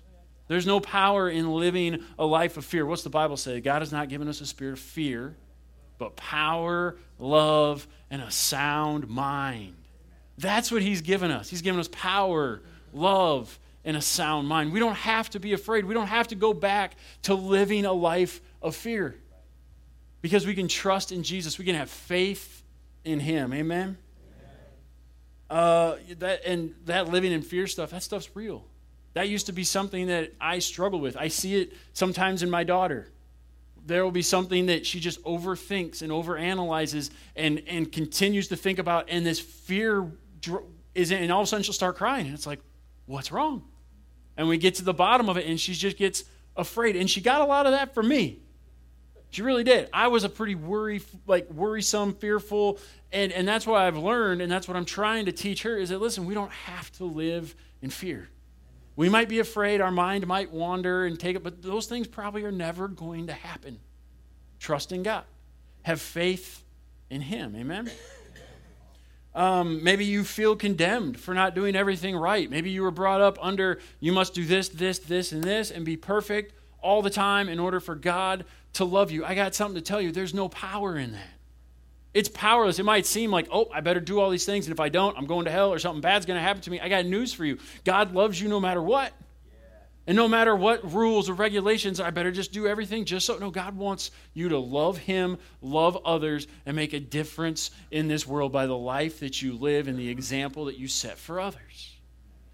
There's 0.48 0.66
no 0.66 0.80
power 0.80 1.28
in 1.28 1.50
living 1.50 2.04
a 2.18 2.26
life 2.26 2.56
of 2.56 2.64
fear. 2.64 2.84
What's 2.84 3.02
the 3.02 3.10
Bible 3.10 3.36
say? 3.36 3.60
God 3.60 3.82
has 3.82 3.92
not 3.92 4.08
given 4.08 4.28
us 4.28 4.40
a 4.40 4.46
spirit 4.46 4.72
of 4.72 4.78
fear, 4.78 5.36
but 5.98 6.16
power, 6.16 6.96
love, 7.18 7.86
and 8.10 8.22
a 8.22 8.30
sound 8.30 9.08
mind. 9.08 9.74
That's 10.38 10.70
what 10.72 10.82
He's 10.82 11.00
given 11.00 11.30
us. 11.30 11.48
He's 11.48 11.62
given 11.62 11.80
us 11.80 11.88
power, 11.88 12.60
love, 12.92 13.58
and 13.84 13.96
a 13.96 14.00
sound 14.00 14.48
mind. 14.48 14.72
We 14.72 14.80
don't 14.80 14.96
have 14.96 15.30
to 15.30 15.40
be 15.40 15.52
afraid. 15.52 15.84
We 15.84 15.94
don't 15.94 16.08
have 16.08 16.28
to 16.28 16.34
go 16.34 16.52
back 16.52 16.96
to 17.22 17.34
living 17.34 17.84
a 17.84 17.92
life 17.92 18.40
of 18.62 18.74
fear 18.74 19.14
because 20.22 20.46
we 20.46 20.54
can 20.54 20.68
trust 20.68 21.12
in 21.12 21.22
Jesus. 21.22 21.58
We 21.58 21.64
can 21.64 21.74
have 21.74 21.90
faith 21.90 22.62
in 23.04 23.20
Him. 23.20 23.52
Amen? 23.52 23.98
Uh, 25.50 25.96
that, 26.18 26.44
and 26.46 26.74
that 26.86 27.10
living 27.10 27.30
in 27.30 27.42
fear 27.42 27.66
stuff, 27.66 27.90
that 27.90 28.02
stuff's 28.02 28.34
real. 28.34 28.64
That 29.12 29.28
used 29.28 29.46
to 29.46 29.52
be 29.52 29.62
something 29.62 30.08
that 30.08 30.32
I 30.40 30.58
struggle 30.58 30.98
with. 30.98 31.16
I 31.16 31.28
see 31.28 31.60
it 31.60 31.72
sometimes 31.92 32.42
in 32.42 32.50
my 32.50 32.64
daughter 32.64 33.08
there 33.86 34.02
will 34.04 34.10
be 34.10 34.22
something 34.22 34.66
that 34.66 34.86
she 34.86 35.00
just 35.00 35.22
overthinks 35.24 36.02
and 36.02 36.10
overanalyzes 36.10 37.10
and, 37.36 37.62
and 37.66 37.90
continues 37.92 38.48
to 38.48 38.56
think 38.56 38.78
about, 38.78 39.06
and 39.08 39.26
this 39.26 39.40
fear 39.40 40.10
is 40.94 41.10
in, 41.10 41.22
and 41.22 41.32
all 41.32 41.40
of 41.40 41.44
a 41.44 41.46
sudden 41.46 41.62
she'll 41.62 41.74
start 41.74 41.96
crying, 41.96 42.26
and 42.26 42.34
it's 42.34 42.46
like, 42.46 42.60
what's 43.06 43.30
wrong? 43.30 43.62
And 44.36 44.48
we 44.48 44.58
get 44.58 44.76
to 44.76 44.84
the 44.84 44.94
bottom 44.94 45.28
of 45.28 45.36
it, 45.36 45.46
and 45.46 45.60
she 45.60 45.74
just 45.74 45.96
gets 45.96 46.24
afraid. 46.56 46.96
And 46.96 47.08
she 47.08 47.20
got 47.20 47.40
a 47.40 47.44
lot 47.44 47.66
of 47.66 47.72
that 47.72 47.94
from 47.94 48.08
me. 48.08 48.40
She 49.30 49.42
really 49.42 49.64
did. 49.64 49.88
I 49.92 50.08
was 50.08 50.24
a 50.24 50.28
pretty 50.28 50.54
worry, 50.54 51.02
like 51.26 51.50
worrisome, 51.50 52.14
fearful, 52.14 52.78
and, 53.12 53.32
and 53.32 53.46
that's 53.46 53.66
what 53.66 53.80
I've 53.80 53.96
learned, 53.96 54.40
and 54.40 54.50
that's 54.50 54.68
what 54.68 54.76
I'm 54.76 54.84
trying 54.84 55.26
to 55.26 55.32
teach 55.32 55.62
her 55.64 55.76
is 55.76 55.90
that 55.90 56.00
listen, 56.00 56.24
we 56.24 56.34
don't 56.34 56.52
have 56.52 56.90
to 56.92 57.04
live 57.04 57.54
in 57.82 57.90
fear. 57.90 58.28
We 58.96 59.08
might 59.08 59.28
be 59.28 59.40
afraid, 59.40 59.80
our 59.80 59.90
mind 59.90 60.26
might 60.26 60.52
wander 60.52 61.04
and 61.04 61.18
take 61.18 61.36
it, 61.36 61.42
but 61.42 61.62
those 61.62 61.86
things 61.86 62.06
probably 62.06 62.44
are 62.44 62.52
never 62.52 62.86
going 62.86 63.26
to 63.26 63.32
happen. 63.32 63.80
Trust 64.60 64.92
in 64.92 65.02
God, 65.02 65.24
have 65.82 66.00
faith 66.00 66.62
in 67.10 67.20
Him. 67.20 67.56
Amen? 67.56 67.90
Um, 69.34 69.82
maybe 69.82 70.04
you 70.04 70.22
feel 70.22 70.54
condemned 70.54 71.18
for 71.18 71.34
not 71.34 71.56
doing 71.56 71.74
everything 71.74 72.16
right. 72.16 72.48
Maybe 72.48 72.70
you 72.70 72.82
were 72.82 72.92
brought 72.92 73.20
up 73.20 73.36
under 73.42 73.80
you 73.98 74.12
must 74.12 74.32
do 74.32 74.44
this, 74.44 74.68
this, 74.68 75.00
this, 75.00 75.32
and 75.32 75.42
this, 75.42 75.72
and 75.72 75.84
be 75.84 75.96
perfect 75.96 76.54
all 76.80 77.02
the 77.02 77.10
time 77.10 77.48
in 77.48 77.58
order 77.58 77.80
for 77.80 77.96
God 77.96 78.44
to 78.74 78.84
love 78.84 79.10
you. 79.10 79.24
I 79.24 79.34
got 79.34 79.54
something 79.54 79.74
to 79.74 79.80
tell 79.82 80.00
you. 80.00 80.12
There's 80.12 80.34
no 80.34 80.48
power 80.48 80.96
in 80.96 81.12
that. 81.12 81.33
It's 82.14 82.28
powerless. 82.28 82.78
It 82.78 82.84
might 82.84 83.06
seem 83.06 83.30
like, 83.30 83.48
oh, 83.50 83.68
I 83.74 83.80
better 83.80 84.00
do 84.00 84.20
all 84.20 84.30
these 84.30 84.46
things, 84.46 84.66
and 84.66 84.72
if 84.72 84.80
I 84.80 84.88
don't, 84.88 85.18
I'm 85.18 85.26
going 85.26 85.44
to 85.44 85.50
hell 85.50 85.72
or 85.72 85.78
something 85.78 86.00
bad's 86.00 86.24
going 86.26 86.38
to 86.38 86.42
happen 86.42 86.62
to 86.62 86.70
me. 86.70 86.80
I 86.80 86.88
got 86.88 87.04
news 87.04 87.32
for 87.32 87.44
you. 87.44 87.58
God 87.84 88.14
loves 88.14 88.40
you 88.40 88.48
no 88.48 88.60
matter 88.60 88.80
what. 88.80 89.12
And 90.06 90.16
no 90.16 90.28
matter 90.28 90.54
what 90.54 90.92
rules 90.92 91.30
or 91.30 91.32
regulations, 91.32 91.98
I 91.98 92.10
better 92.10 92.30
just 92.30 92.52
do 92.52 92.66
everything 92.66 93.06
just 93.06 93.24
so. 93.24 93.38
No, 93.38 93.50
God 93.50 93.74
wants 93.74 94.10
you 94.34 94.50
to 94.50 94.58
love 94.58 94.98
Him, 94.98 95.38
love 95.62 95.96
others, 96.04 96.46
and 96.66 96.76
make 96.76 96.92
a 96.92 97.00
difference 97.00 97.70
in 97.90 98.06
this 98.06 98.26
world 98.26 98.52
by 98.52 98.66
the 98.66 98.76
life 98.76 99.20
that 99.20 99.40
you 99.40 99.54
live 99.54 99.88
and 99.88 99.98
the 99.98 100.10
example 100.10 100.66
that 100.66 100.78
you 100.78 100.88
set 100.88 101.16
for 101.16 101.40
others. 101.40 101.96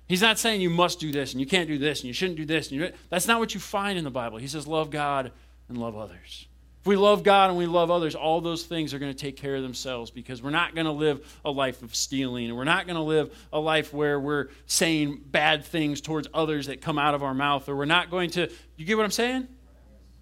He's 0.07 0.23
not 0.23 0.38
saying 0.38 0.61
you 0.61 0.71
must 0.71 1.00
do 1.00 1.12
this 1.12 1.33
and 1.33 1.40
you 1.40 1.47
can't 1.47 1.69
do 1.69 1.79
this 1.79 2.00
and 2.00 2.09
you 2.09 2.12
shouldn't 2.12 2.37
do 2.37 2.45
this. 2.45 2.71
And 2.71 2.81
you, 2.81 2.93
that's 3.11 3.26
not 3.26 3.40
what 3.40 3.55
you 3.55 3.61
find 3.61 3.99
in 3.99 4.05
the 4.05 4.11
Bible. 4.11 4.38
He 4.38 4.49
says, 4.49 4.67
love 4.67 4.90
God 4.90 5.33
and 5.69 5.79
love 5.79 5.97
others. 5.97 6.47
If 6.80 6.87
we 6.87 6.96
love 6.96 7.22
God 7.22 7.50
and 7.50 7.58
we 7.58 7.66
love 7.66 7.90
others, 7.90 8.14
all 8.14 8.40
those 8.40 8.64
things 8.64 8.94
are 8.94 8.99
going 8.99 9.12
to 9.12 9.18
take 9.18 9.37
care 9.37 9.54
of 9.54 9.62
themselves 9.62 10.10
because 10.10 10.42
we're 10.42 10.49
not 10.49 10.75
going 10.75 10.87
to 10.87 10.92
live 10.92 11.38
a 11.44 11.50
life 11.50 11.82
of 11.82 11.94
stealing 11.94 12.46
and 12.46 12.56
we're 12.56 12.64
not 12.64 12.87
going 12.87 12.96
to 12.96 13.02
live 13.02 13.37
a 13.52 13.60
life 13.60 13.92
where 13.92 14.18
we're 14.18 14.49
saying 14.64 15.20
bad 15.26 15.62
things 15.62 16.00
towards 16.00 16.26
others 16.32 16.68
that 16.68 16.80
come 16.80 16.99
out 16.99 17.14
of 17.14 17.22
our 17.22 17.34
mouth 17.34 17.68
or 17.68 17.76
we're 17.76 17.84
not 17.84 18.10
going 18.10 18.30
to, 18.30 18.50
you 18.78 18.87
get 18.87 18.96
what 18.96 19.04
I'm 19.04 19.10
saying? 19.10 19.46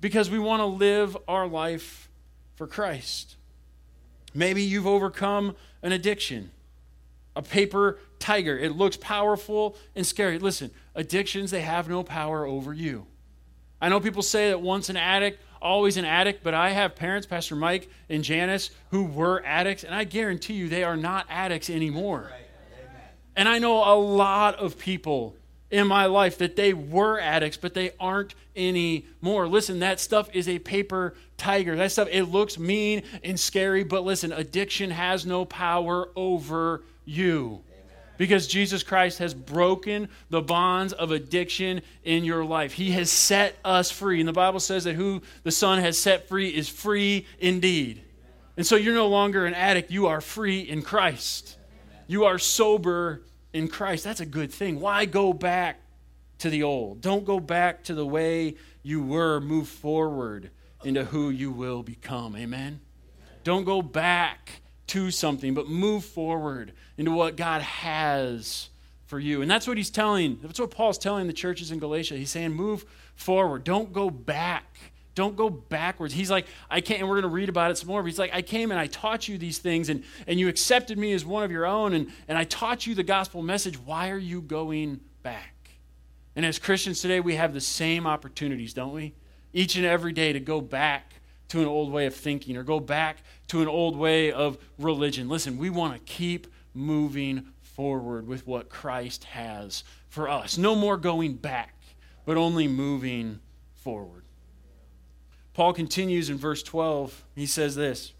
Because 0.00 0.30
we 0.30 0.40
want 0.40 0.58
to 0.60 0.66
live 0.66 1.16
our 1.28 1.46
life 1.46 2.08
for 2.56 2.66
Christ. 2.66 3.36
Maybe 4.34 4.62
you've 4.62 4.86
overcome 4.86 5.54
an 5.84 5.92
addiction, 5.92 6.50
a 7.36 7.42
paper 7.42 8.00
tiger. 8.18 8.58
It 8.58 8.72
looks 8.72 8.96
powerful 8.96 9.76
and 9.94 10.04
scary. 10.04 10.40
Listen, 10.40 10.72
addictions, 10.96 11.52
they 11.52 11.60
have 11.60 11.88
no 11.88 12.02
power 12.02 12.44
over 12.44 12.74
you. 12.74 13.06
I 13.80 13.88
know 13.88 14.00
people 14.00 14.22
say 14.22 14.48
that 14.48 14.60
once 14.60 14.88
an 14.88 14.96
addict, 14.96 15.40
always 15.60 15.96
an 15.96 16.04
addict, 16.04 16.42
but 16.42 16.54
I 16.54 16.70
have 16.70 16.94
parents, 16.94 17.26
Pastor 17.26 17.56
Mike 17.56 17.90
and 18.08 18.22
Janice, 18.22 18.70
who 18.90 19.04
were 19.04 19.42
addicts, 19.44 19.84
and 19.84 19.94
I 19.94 20.04
guarantee 20.04 20.54
you 20.54 20.68
they 20.68 20.84
are 20.84 20.96
not 20.96 21.26
addicts 21.28 21.70
anymore. 21.70 22.30
And 23.36 23.48
I 23.48 23.58
know 23.58 23.84
a 23.84 23.94
lot 23.94 24.56
of 24.56 24.78
people 24.78 25.36
in 25.70 25.86
my 25.86 26.06
life 26.06 26.38
that 26.38 26.56
they 26.56 26.72
were 26.72 27.20
addicts, 27.20 27.56
but 27.56 27.74
they 27.74 27.92
aren't 28.00 28.34
anymore. 28.56 29.46
Listen, 29.46 29.80
that 29.80 30.00
stuff 30.00 30.28
is 30.32 30.48
a 30.48 30.58
paper 30.58 31.14
tiger. 31.36 31.76
That 31.76 31.92
stuff, 31.92 32.08
it 32.10 32.24
looks 32.24 32.58
mean 32.58 33.02
and 33.22 33.38
scary, 33.38 33.84
but 33.84 34.02
listen, 34.02 34.32
addiction 34.32 34.90
has 34.90 35.26
no 35.26 35.44
power 35.44 36.08
over 36.16 36.82
you. 37.04 37.62
Because 38.18 38.46
Jesus 38.46 38.82
Christ 38.82 39.20
has 39.20 39.32
broken 39.32 40.08
the 40.28 40.42
bonds 40.42 40.92
of 40.92 41.12
addiction 41.12 41.80
in 42.04 42.24
your 42.24 42.44
life. 42.44 42.72
He 42.72 42.90
has 42.90 43.10
set 43.10 43.56
us 43.64 43.90
free. 43.90 44.20
And 44.20 44.28
the 44.28 44.32
Bible 44.34 44.60
says 44.60 44.84
that 44.84 44.94
who 44.94 45.22
the 45.44 45.50
Son 45.50 45.78
has 45.78 45.96
set 45.96 46.28
free 46.28 46.48
is 46.48 46.68
free 46.68 47.26
indeed. 47.38 48.02
And 48.56 48.66
so 48.66 48.74
you're 48.74 48.94
no 48.94 49.06
longer 49.06 49.46
an 49.46 49.54
addict, 49.54 49.90
you 49.92 50.08
are 50.08 50.20
free 50.20 50.60
in 50.60 50.82
Christ. 50.82 51.56
You 52.08 52.24
are 52.24 52.38
sober 52.38 53.22
in 53.52 53.68
Christ. 53.68 54.02
That's 54.02 54.20
a 54.20 54.26
good 54.26 54.52
thing. 54.52 54.80
Why 54.80 55.04
go 55.04 55.32
back 55.32 55.80
to 56.38 56.50
the 56.50 56.64
old? 56.64 57.00
Don't 57.00 57.24
go 57.24 57.38
back 57.38 57.84
to 57.84 57.94
the 57.94 58.04
way 58.06 58.56
you 58.82 59.02
were. 59.02 59.40
Move 59.40 59.68
forward 59.68 60.50
into 60.82 61.04
who 61.04 61.30
you 61.30 61.52
will 61.52 61.84
become. 61.84 62.34
Amen? 62.34 62.80
Don't 63.44 63.64
go 63.64 63.80
back 63.80 64.60
to 64.88 65.10
something, 65.10 65.54
but 65.54 65.68
move 65.68 66.04
forward 66.04 66.72
into 66.96 67.10
what 67.10 67.36
God 67.36 67.62
has 67.62 68.70
for 69.06 69.18
you. 69.18 69.40
And 69.40 69.50
that's 69.50 69.66
what 69.66 69.76
he's 69.76 69.90
telling, 69.90 70.38
that's 70.42 70.60
what 70.60 70.70
Paul's 70.70 70.98
telling 70.98 71.26
the 71.26 71.32
churches 71.32 71.70
in 71.70 71.78
Galatia. 71.78 72.16
He's 72.16 72.30
saying, 72.30 72.52
move 72.52 72.84
forward. 73.14 73.64
Don't 73.64 73.92
go 73.92 74.10
back. 74.10 74.78
Don't 75.14 75.34
go 75.34 75.50
backwards. 75.50 76.14
He's 76.14 76.30
like, 76.30 76.46
I 76.70 76.80
can't, 76.80 77.00
and 77.00 77.08
we're 77.08 77.20
going 77.20 77.30
to 77.30 77.34
read 77.34 77.48
about 77.48 77.70
it 77.70 77.78
some 77.78 77.88
more. 77.88 78.02
But 78.02 78.06
he's 78.06 78.18
like, 78.18 78.32
I 78.32 78.42
came 78.42 78.70
and 78.70 78.78
I 78.78 78.86
taught 78.86 79.26
you 79.26 79.36
these 79.36 79.58
things, 79.58 79.88
and, 79.88 80.04
and 80.26 80.38
you 80.38 80.48
accepted 80.48 80.96
me 80.96 81.12
as 81.12 81.24
one 81.24 81.42
of 81.42 81.50
your 81.50 81.66
own, 81.66 81.92
and, 81.94 82.12
and 82.28 82.38
I 82.38 82.44
taught 82.44 82.86
you 82.86 82.94
the 82.94 83.02
gospel 83.02 83.42
message. 83.42 83.76
Why 83.78 84.10
are 84.10 84.18
you 84.18 84.40
going 84.40 85.00
back? 85.22 85.70
And 86.36 86.46
as 86.46 86.60
Christians 86.60 87.00
today, 87.00 87.18
we 87.18 87.34
have 87.34 87.52
the 87.52 87.60
same 87.60 88.06
opportunities, 88.06 88.74
don't 88.74 88.92
we? 88.92 89.14
Each 89.52 89.74
and 89.74 89.84
every 89.84 90.12
day 90.12 90.32
to 90.32 90.38
go 90.38 90.60
back 90.60 91.14
to 91.48 91.60
an 91.60 91.66
old 91.66 91.90
way 91.90 92.06
of 92.06 92.14
thinking 92.14 92.56
or 92.56 92.62
go 92.62 92.80
back 92.80 93.18
to 93.48 93.62
an 93.62 93.68
old 93.68 93.96
way 93.96 94.30
of 94.30 94.58
religion. 94.78 95.28
Listen, 95.28 95.58
we 95.58 95.70
want 95.70 95.94
to 95.94 96.00
keep 96.00 96.46
moving 96.74 97.48
forward 97.60 98.26
with 98.26 98.46
what 98.46 98.68
Christ 98.68 99.24
has 99.24 99.84
for 100.08 100.28
us. 100.28 100.58
No 100.58 100.74
more 100.74 100.96
going 100.96 101.34
back, 101.34 101.74
but 102.26 102.36
only 102.36 102.68
moving 102.68 103.40
forward. 103.74 104.24
Paul 105.54 105.72
continues 105.72 106.30
in 106.30 106.36
verse 106.36 106.62
12. 106.62 107.24
He 107.34 107.46
says 107.46 107.74
this 107.74 108.12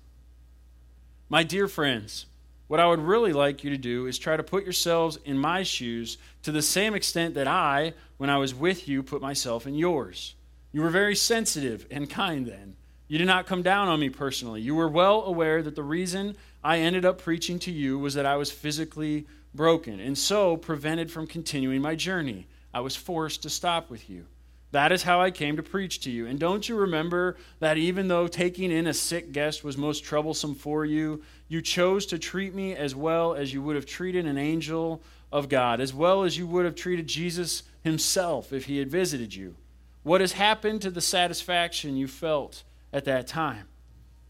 My 1.29 1.43
dear 1.43 1.69
friends, 1.69 2.27
what 2.69 2.81
I 2.81 2.87
would 2.87 3.01
really 3.01 3.33
like 3.33 3.65
you 3.65 3.71
to 3.71 3.77
do 3.77 4.07
is 4.07 4.19
try 4.19 4.37
to 4.37 4.43
put 4.43 4.65
yourselves 4.65 5.19
in 5.25 5.39
my 5.39 5.63
shoes 5.63 6.19
to 6.43 6.53
the 6.53 6.63
same 6.63 6.95
extent 6.95 7.35
that 7.35 7.47
I, 7.47 7.95
when 8.17 8.31
I 8.31 8.39
was 8.39 8.55
with 8.55 8.89
you, 8.89 9.03
put 9.03 9.23
myself 9.23 9.67
in 9.67 9.75
yours. 9.75 10.35
You 10.73 10.83
were 10.83 10.91
very 10.91 11.17
sensitive 11.17 11.87
and 11.91 12.11
kind 12.11 12.47
then. 12.47 12.77
You 13.09 13.17
did 13.17 13.27
not 13.27 13.47
come 13.47 13.63
down 13.63 13.89
on 13.89 14.01
me 14.01 14.11
personally. 14.11 14.61
You 14.61 14.75
were 14.75 14.89
well 14.89 15.25
aware 15.25 15.63
that 15.63 15.75
the 15.75 15.83
reason 15.83 16.37
I 16.63 16.79
ended 16.79 17.07
up 17.07 17.19
preaching 17.19 17.59
to 17.61 17.71
you 17.71 17.99
was 17.99 18.13
that 18.15 18.27
I 18.27 18.37
was 18.37 18.53
physically 18.53 19.27
broken 19.55 19.99
and 19.99 20.17
so 20.17 20.59
prevented 20.59 21.11
from 21.11 21.27
continuing 21.27 21.81
my 21.81 21.95
journey. 21.95 22.47
I 22.73 22.81
was 22.81 22.97
forced 22.97 23.43
to 23.43 23.51
stop 23.51 23.89
with 23.89 24.11
you. 24.11 24.27
That 24.73 24.93
is 24.93 25.05
how 25.05 25.23
I 25.23 25.31
came 25.31 25.57
to 25.57 25.63
preach 25.63 26.01
to 26.01 26.11
you. 26.11 26.27
And 26.27 26.39
don't 26.39 26.69
you 26.69 26.77
remember 26.77 27.39
that 27.61 27.79
even 27.79 28.09
though 28.09 28.29
taking 28.29 28.71
in 28.71 28.87
a 28.87 28.93
sick 28.93 29.33
guest 29.33 29.65
was 29.65 29.79
most 29.79 30.05
troublesome 30.05 30.55
for 30.55 30.85
you, 30.85 31.23
you 31.49 31.63
chose 31.63 32.05
to 32.07 32.19
treat 32.19 32.55
me 32.55 32.75
as 32.77 32.95
well 32.95 33.33
as 33.33 33.55
you 33.55 33.63
would 33.63 33.77
have 33.77 33.87
treated 33.87 34.27
an 34.27 34.37
angel 34.37 35.01
of 35.33 35.49
God, 35.49 35.81
as 35.81 35.95
well 35.95 36.25
as 36.25 36.37
you 36.37 36.47
would 36.47 36.67
have 36.67 36.75
treated 36.75 37.07
Jesus 37.07 37.63
himself 37.83 38.53
if 38.53 38.67
he 38.67 38.77
had 38.77 38.91
visited 38.91 39.35
you? 39.35 39.57
What 40.03 40.21
has 40.21 40.33
happened 40.33 40.83
to 40.83 40.91
the 40.91 41.01
satisfaction 41.01 41.97
you 41.97 42.07
felt 42.07 42.65
at 42.93 43.05
that 43.05 43.27
time? 43.27 43.67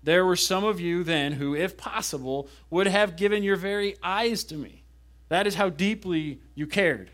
There 0.03 0.25
were 0.25 0.37
some 0.37 0.65
of 0.65 0.81
you 0.81 1.05
then 1.05 1.33
who, 1.33 1.55
if 1.55 1.77
possible, 1.77 2.49
would 2.71 2.87
have 2.87 3.17
given 3.17 3.43
your 3.43 3.57
very 3.57 3.97
eyes 4.03 4.45
to 4.45 4.57
me. 4.57 4.85
That 5.29 5.47
is 5.47 5.57
how 5.57 5.69
deeply 5.69 6.41
you 6.55 6.67
cared. 6.67 7.11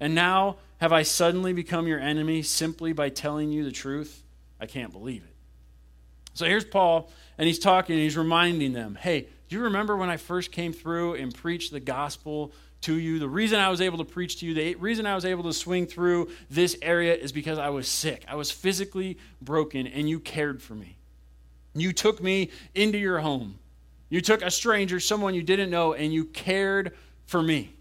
And 0.00 0.14
now 0.14 0.56
have 0.78 0.92
I 0.92 1.02
suddenly 1.02 1.52
become 1.52 1.86
your 1.86 2.00
enemy 2.00 2.42
simply 2.42 2.92
by 2.92 3.08
telling 3.08 3.52
you 3.52 3.64
the 3.64 3.70
truth? 3.70 4.24
I 4.58 4.66
can't 4.66 4.92
believe 4.92 5.22
it. 5.22 5.34
So 6.34 6.46
here's 6.46 6.64
Paul, 6.64 7.10
and 7.38 7.46
he's 7.46 7.58
talking, 7.58 7.94
and 7.94 8.02
he's 8.02 8.16
reminding 8.16 8.72
them 8.72 8.98
hey, 9.00 9.28
do 9.48 9.56
you 9.56 9.62
remember 9.62 9.96
when 9.96 10.08
I 10.08 10.16
first 10.16 10.50
came 10.50 10.72
through 10.72 11.14
and 11.14 11.34
preached 11.34 11.72
the 11.72 11.80
gospel 11.80 12.52
to 12.82 12.98
you? 12.98 13.18
The 13.18 13.28
reason 13.28 13.58
I 13.58 13.68
was 13.68 13.80
able 13.80 13.98
to 13.98 14.04
preach 14.04 14.40
to 14.40 14.46
you, 14.46 14.54
the 14.54 14.74
reason 14.76 15.06
I 15.06 15.14
was 15.14 15.24
able 15.24 15.44
to 15.44 15.52
swing 15.52 15.86
through 15.86 16.30
this 16.50 16.76
area 16.82 17.14
is 17.14 17.32
because 17.32 17.58
I 17.58 17.70
was 17.70 17.88
sick. 17.88 18.24
I 18.28 18.34
was 18.34 18.50
physically 18.50 19.18
broken, 19.40 19.86
and 19.86 20.08
you 20.08 20.20
cared 20.20 20.62
for 20.62 20.74
me. 20.74 20.96
You 21.74 21.92
took 21.92 22.22
me 22.22 22.50
into 22.74 22.98
your 22.98 23.20
home. 23.20 23.58
You 24.08 24.20
took 24.20 24.42
a 24.42 24.50
stranger, 24.50 25.00
someone 25.00 25.34
you 25.34 25.42
didn't 25.42 25.70
know, 25.70 25.94
and 25.94 26.12
you 26.12 26.26
cared 26.26 26.92
for 27.24 27.42
me. 27.42 27.74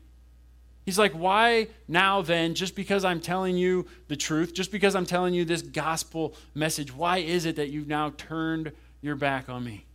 He's 0.86 0.98
like, 0.98 1.12
why 1.12 1.67
now 1.88 2.22
then, 2.22 2.55
just 2.55 2.75
because 2.75 3.05
I'm 3.05 3.20
telling 3.20 3.55
you 3.55 3.86
the 4.08 4.15
truth, 4.15 4.53
just 4.53 4.72
because 4.72 4.96
I'm 4.96 5.05
telling 5.05 5.34
you 5.34 5.46
this 5.46 5.62
gospel 5.62 6.36
message, 6.55 6.93
why 6.96 7.17
is 7.17 7.46
it 7.46 7.58
that 7.58 7.70
you've 7.70 7.88
now 7.88 8.13
turned 8.17 8.72
your 9.01 9.15
back 9.15 9.50
on 9.50 9.63
me? 9.63 9.86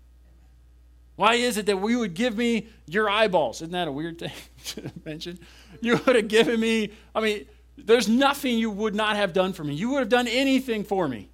Why 1.17 1.35
is 1.35 1.57
it 1.57 1.67
that 1.67 1.79
we 1.79 1.97
would 1.97 2.15
give 2.15 2.37
me 2.37 2.69
your 2.87 3.09
eyeballs? 3.09 3.57
Isn't 3.63 3.73
that 3.73 3.89
a 3.89 3.93
weird 3.93 4.19
thing 4.19 4.33
to 4.65 4.91
mention? 5.05 5.39
You 5.81 6.01
would 6.07 6.15
have 6.15 6.29
given 6.29 6.61
me, 6.61 6.93
I 7.15 7.21
mean, 7.21 7.47
there's 7.79 8.09
nothing 8.09 8.59
you 8.59 8.71
would 8.71 8.95
not 8.95 9.17
have 9.17 9.33
done 9.33 9.53
for 9.53 9.65
me. 9.65 9.75
You 9.75 9.91
would 9.91 10.01
have 10.01 10.09
done 10.09 10.29
anything 10.29 10.85
for 10.85 11.09
me. 11.09 11.31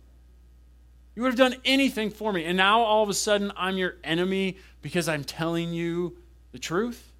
You 1.14 1.22
would 1.22 1.28
have 1.28 1.52
done 1.52 1.60
anything 1.64 2.10
for 2.10 2.32
me. 2.32 2.44
And 2.44 2.56
now 2.56 2.80
all 2.80 3.02
of 3.02 3.08
a 3.08 3.14
sudden 3.14 3.52
I'm 3.56 3.76
your 3.76 3.96
enemy 4.02 4.56
because 4.80 5.08
I'm 5.08 5.24
telling 5.24 5.72
you 5.72 6.16
the 6.52 6.58
truth? 6.58 7.10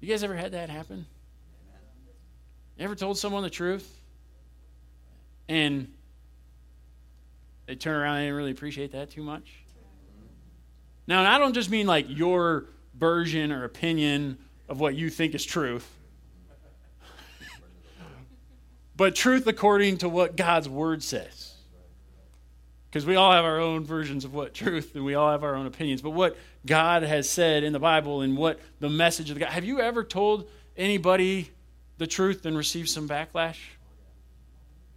You 0.00 0.08
guys 0.08 0.22
ever 0.22 0.34
had 0.34 0.52
that 0.52 0.70
happen? 0.70 1.06
You 2.76 2.84
ever 2.84 2.94
told 2.94 3.18
someone 3.18 3.42
the 3.42 3.50
truth? 3.50 3.92
And 5.48 5.92
they 7.66 7.74
turn 7.74 7.96
around 7.96 8.16
and 8.18 8.24
didn't 8.26 8.36
really 8.36 8.52
appreciate 8.52 8.92
that 8.92 9.10
too 9.10 9.22
much? 9.22 9.64
Now, 11.08 11.24
I 11.24 11.38
don't 11.38 11.54
just 11.54 11.70
mean 11.70 11.86
like 11.86 12.04
your 12.06 12.66
version 12.94 13.50
or 13.50 13.64
opinion 13.64 14.36
of 14.68 14.78
what 14.78 14.94
you 14.94 15.08
think 15.08 15.34
is 15.34 15.42
truth, 15.42 15.88
but 18.94 19.14
truth 19.14 19.46
according 19.46 19.98
to 19.98 20.08
what 20.08 20.36
God's 20.36 20.68
word 20.68 21.02
says. 21.02 21.54
Because 22.90 23.06
we 23.06 23.16
all 23.16 23.32
have 23.32 23.46
our 23.46 23.58
own 23.58 23.84
versions 23.84 24.26
of 24.26 24.34
what 24.34 24.52
truth 24.54 24.94
and 24.94 25.04
we 25.04 25.14
all 25.14 25.30
have 25.30 25.44
our 25.44 25.54
own 25.54 25.66
opinions. 25.66 26.02
But 26.02 26.10
what 26.10 26.36
God 26.66 27.02
has 27.02 27.28
said 27.28 27.64
in 27.64 27.72
the 27.72 27.78
Bible 27.78 28.20
and 28.20 28.36
what 28.36 28.60
the 28.80 28.90
message 28.90 29.30
of 29.30 29.34
the 29.34 29.40
God. 29.40 29.50
Have 29.50 29.64
you 29.64 29.80
ever 29.80 30.04
told 30.04 30.48
anybody 30.76 31.50
the 31.96 32.06
truth 32.06 32.44
and 32.44 32.56
received 32.56 32.88
some 32.90 33.08
backlash? 33.08 33.58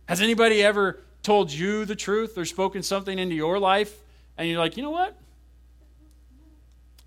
Has 0.08 0.22
anybody 0.22 0.62
ever 0.62 1.00
told 1.24 1.52
you 1.52 1.86
the 1.86 1.96
truth 1.96 2.38
or 2.38 2.44
spoken 2.44 2.84
something 2.84 3.18
into 3.18 3.36
your 3.36 3.60
life 3.60 3.98
and 4.38 4.50
you're 4.50 4.60
like, 4.60 4.76
you 4.76 4.84
know 4.84 4.90
what? 4.90 5.18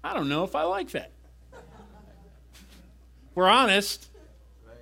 I 0.04 0.12
don't 0.12 0.28
know 0.28 0.44
if 0.44 0.54
I 0.54 0.64
like 0.64 0.90
that. 0.90 1.10
We're 3.34 3.48
honest. 3.48 4.06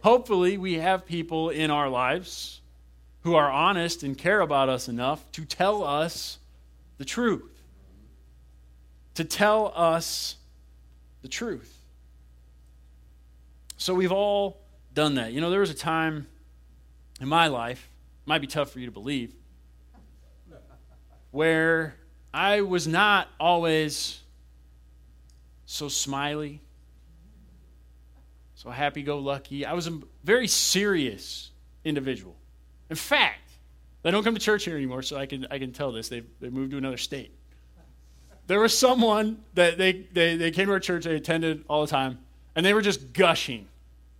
Hopefully, 0.02 0.58
we 0.58 0.74
have 0.74 1.06
people 1.06 1.50
in 1.50 1.70
our 1.70 1.88
lives 1.88 2.60
who 3.22 3.36
are 3.36 3.48
honest 3.48 4.02
and 4.02 4.18
care 4.18 4.40
about 4.40 4.68
us 4.68 4.88
enough 4.88 5.30
to 5.32 5.44
tell 5.44 5.84
us 5.84 6.38
the 6.98 7.04
truth. 7.04 7.62
To 9.14 9.24
tell 9.24 9.72
us 9.76 10.36
the 11.22 11.28
truth. 11.28 11.78
So 13.76 13.94
we've 13.94 14.12
all 14.12 14.60
done 14.92 15.14
that. 15.14 15.32
You 15.32 15.40
know, 15.40 15.50
there 15.50 15.60
was 15.60 15.70
a 15.70 15.74
time 15.74 16.26
in 17.20 17.28
my 17.28 17.46
life, 17.46 17.88
might 18.26 18.40
be 18.40 18.48
tough 18.48 18.72
for 18.72 18.80
you 18.80 18.86
to 18.86 18.92
believe, 18.92 19.32
where 21.30 21.94
I 22.34 22.62
was 22.62 22.88
not 22.88 23.28
always 23.38 24.21
so 25.72 25.88
smiley, 25.88 26.60
so 28.54 28.68
happy 28.70 29.02
go 29.02 29.18
lucky. 29.18 29.64
I 29.64 29.72
was 29.72 29.86
a 29.86 29.98
very 30.22 30.46
serious 30.46 31.50
individual. 31.84 32.36
In 32.90 32.96
fact, 32.96 33.50
they 34.02 34.10
don't 34.10 34.22
come 34.22 34.34
to 34.34 34.40
church 34.40 34.64
here 34.64 34.76
anymore, 34.76 35.02
so 35.02 35.16
I 35.16 35.24
can, 35.24 35.46
I 35.50 35.58
can 35.58 35.72
tell 35.72 35.90
this. 35.90 36.10
They've, 36.10 36.26
they 36.40 36.50
moved 36.50 36.72
to 36.72 36.78
another 36.78 36.98
state. 36.98 37.34
There 38.48 38.60
was 38.60 38.76
someone 38.76 39.42
that 39.54 39.78
they, 39.78 40.06
they, 40.12 40.36
they 40.36 40.50
came 40.50 40.66
to 40.66 40.72
our 40.72 40.80
church, 40.80 41.04
they 41.04 41.14
attended 41.14 41.64
all 41.68 41.80
the 41.80 41.90
time, 41.90 42.18
and 42.54 42.66
they 42.66 42.74
were 42.74 42.82
just 42.82 43.14
gushing 43.14 43.66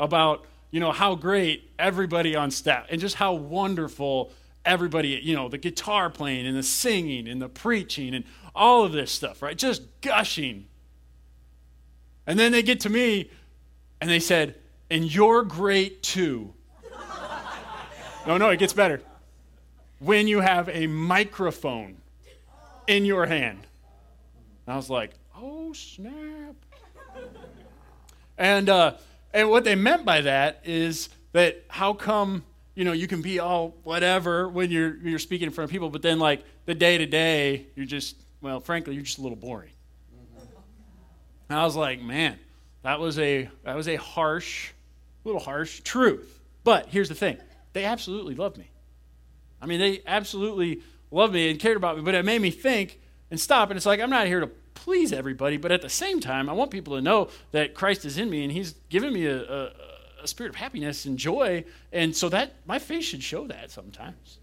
about, 0.01 0.47
you 0.71 0.81
know, 0.81 0.91
how 0.91 1.15
great 1.15 1.71
everybody 1.79 2.35
on 2.35 2.51
staff 2.51 2.87
and 2.89 2.99
just 2.99 3.17
how 3.17 3.35
wonderful 3.35 4.33
everybody, 4.65 5.21
you 5.23 5.37
know, 5.37 5.51
the 5.51 5.59
guitar 5.59 6.09
playing 6.09 6.47
and 6.47 6.57
the 6.57 6.63
singing 6.63 7.29
and 7.29 7.43
the 7.43 7.49
preaching 7.49 8.15
and 8.15 8.25
all 8.55 8.85
of 8.85 8.93
this 8.93 9.13
stuff, 9.13 9.43
right? 9.43 9.59
Just 9.59 9.83
gushing. 10.01 10.67
And 12.27 12.39
then 12.39 12.53
they 12.53 12.63
get 12.63 12.81
to 12.81 12.91
me 12.91 13.31
and 14.01 14.09
they 14.09 14.21
said, 14.21 14.57
and 14.91 15.13
you're 15.13 15.43
great 15.43 16.03
too. 16.03 16.53
no, 18.27 18.37
no, 18.37 18.51
it 18.51 18.59
gets 18.59 18.73
better. 18.73 19.01
When 19.99 20.27
you 20.29 20.41
have 20.41 20.69
a 20.69 20.87
microphone 20.87 21.97
in 22.87 23.05
your 23.05 23.27
hand. 23.27 23.61
And 24.67 24.75
I 24.75 24.77
was 24.77 24.91
like, 24.91 25.13
oh, 25.37 25.73
snap. 25.73 26.55
and, 28.39 28.69
uh, 28.69 28.95
and 29.33 29.49
what 29.49 29.65
they 29.65 29.75
meant 29.75 30.05
by 30.05 30.21
that 30.23 30.61
is 30.65 31.09
that 31.33 31.65
how 31.69 31.95
come 31.95 32.45
you 32.75 32.85
know 32.85 32.93
you 32.93 33.07
can 33.07 33.23
be 33.23 33.39
all 33.39 33.75
whatever 33.83 34.49
when 34.49 34.71
you're 34.71 34.97
you're 34.99 35.19
speaking 35.19 35.47
in 35.47 35.53
front 35.53 35.71
of 35.71 35.73
people, 35.73 35.91
but 35.91 36.03
then 36.03 36.19
like 36.19 36.45
the 36.67 36.75
day 36.75 36.99
to 36.99 37.07
day, 37.07 37.67
you're 37.75 37.87
just 37.87 38.17
well, 38.41 38.61
frankly, 38.61 38.95
you're 38.95 39.03
just 39.03 39.19
a 39.19 39.23
little 39.23 39.37
boring. 39.37 39.71
And 41.53 41.61
I 41.61 41.67
was 41.67 41.77
like, 41.77 42.01
man, 42.01 42.39
that 42.81 42.99
was 42.99 43.19
a 43.19 43.47
that 43.65 43.77
was 43.77 43.87
a 43.87 43.97
harsh, 43.97 44.71
little 45.23 45.39
harsh 45.39 45.81
truth. 45.81 46.41
But 46.65 46.87
here's 46.89 47.11
the 47.11 47.15
thing: 47.15 47.37
they 47.75 47.85
absolutely 47.85 48.35
loved 48.35 48.57
me. 48.57 48.71
I 49.61 49.67
mean, 49.67 49.79
they 49.79 50.01
absolutely 50.07 50.81
loved 51.11 51.35
me 51.35 51.51
and 51.51 51.61
cared 51.61 51.77
about 51.77 51.99
me. 51.99 52.03
But 52.03 52.15
it 52.15 52.25
made 52.25 52.41
me 52.41 52.51
think 52.51 53.03
and 53.31 53.39
stop. 53.39 53.69
And 53.69 53.77
it's 53.77 53.85
like 53.85 54.01
I'm 54.01 54.09
not 54.09 54.29
here 54.29 54.41
to 54.41 54.47
please 54.73 55.13
everybody, 55.13 55.59
but 55.59 55.71
at 55.71 55.83
the 55.83 55.91
same 55.91 56.21
time, 56.21 56.49
I 56.49 56.55
want 56.55 56.71
people 56.71 56.97
to 56.97 57.03
know 57.03 57.29
that 57.51 57.75
Christ 57.75 58.07
is 58.07 58.17
in 58.17 58.31
me 58.31 58.45
and 58.45 58.51
He's 58.51 58.73
given 58.89 59.13
me 59.13 59.27
a, 59.27 59.43
a, 59.43 59.73
a 60.23 60.27
spirit 60.27 60.49
of 60.49 60.57
happiness 60.57 61.05
and 61.05 61.19
joy. 61.19 61.67
And 61.93 62.17
so 62.17 62.31
that 62.31 62.55
my 62.65 62.79
face 62.79 63.05
should 63.05 63.23
show 63.23 63.47
that 63.49 63.71
sometimes. 63.71 64.39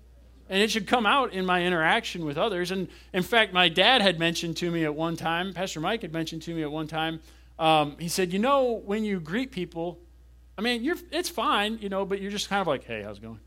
And 0.49 0.61
it 0.61 0.71
should 0.71 0.87
come 0.87 1.05
out 1.05 1.31
in 1.31 1.45
my 1.45 1.63
interaction 1.63 2.25
with 2.25 2.37
others. 2.37 2.71
And 2.71 2.87
in 3.13 3.21
fact, 3.21 3.53
my 3.53 3.69
dad 3.69 4.01
had 4.01 4.17
mentioned 4.17 4.57
to 4.57 4.71
me 4.71 4.83
at 4.83 4.95
one 4.95 5.15
time, 5.15 5.53
Pastor 5.53 5.79
Mike 5.79 6.01
had 6.01 6.11
mentioned 6.11 6.41
to 6.43 6.53
me 6.55 6.63
at 6.63 6.71
one 6.71 6.87
time, 6.87 7.19
um, 7.59 7.95
he 7.99 8.07
said, 8.07 8.33
You 8.33 8.39
know, 8.39 8.81
when 8.85 9.03
you 9.03 9.19
greet 9.19 9.51
people, 9.51 9.99
I 10.57 10.61
mean, 10.61 10.91
it's 11.11 11.29
fine, 11.29 11.77
you 11.79 11.89
know, 11.89 12.03
but 12.03 12.19
you're 12.19 12.31
just 12.31 12.49
kind 12.49 12.61
of 12.61 12.67
like, 12.67 12.83
Hey, 12.83 13.03
how's 13.03 13.17
it 13.17 13.21
going? 13.21 13.39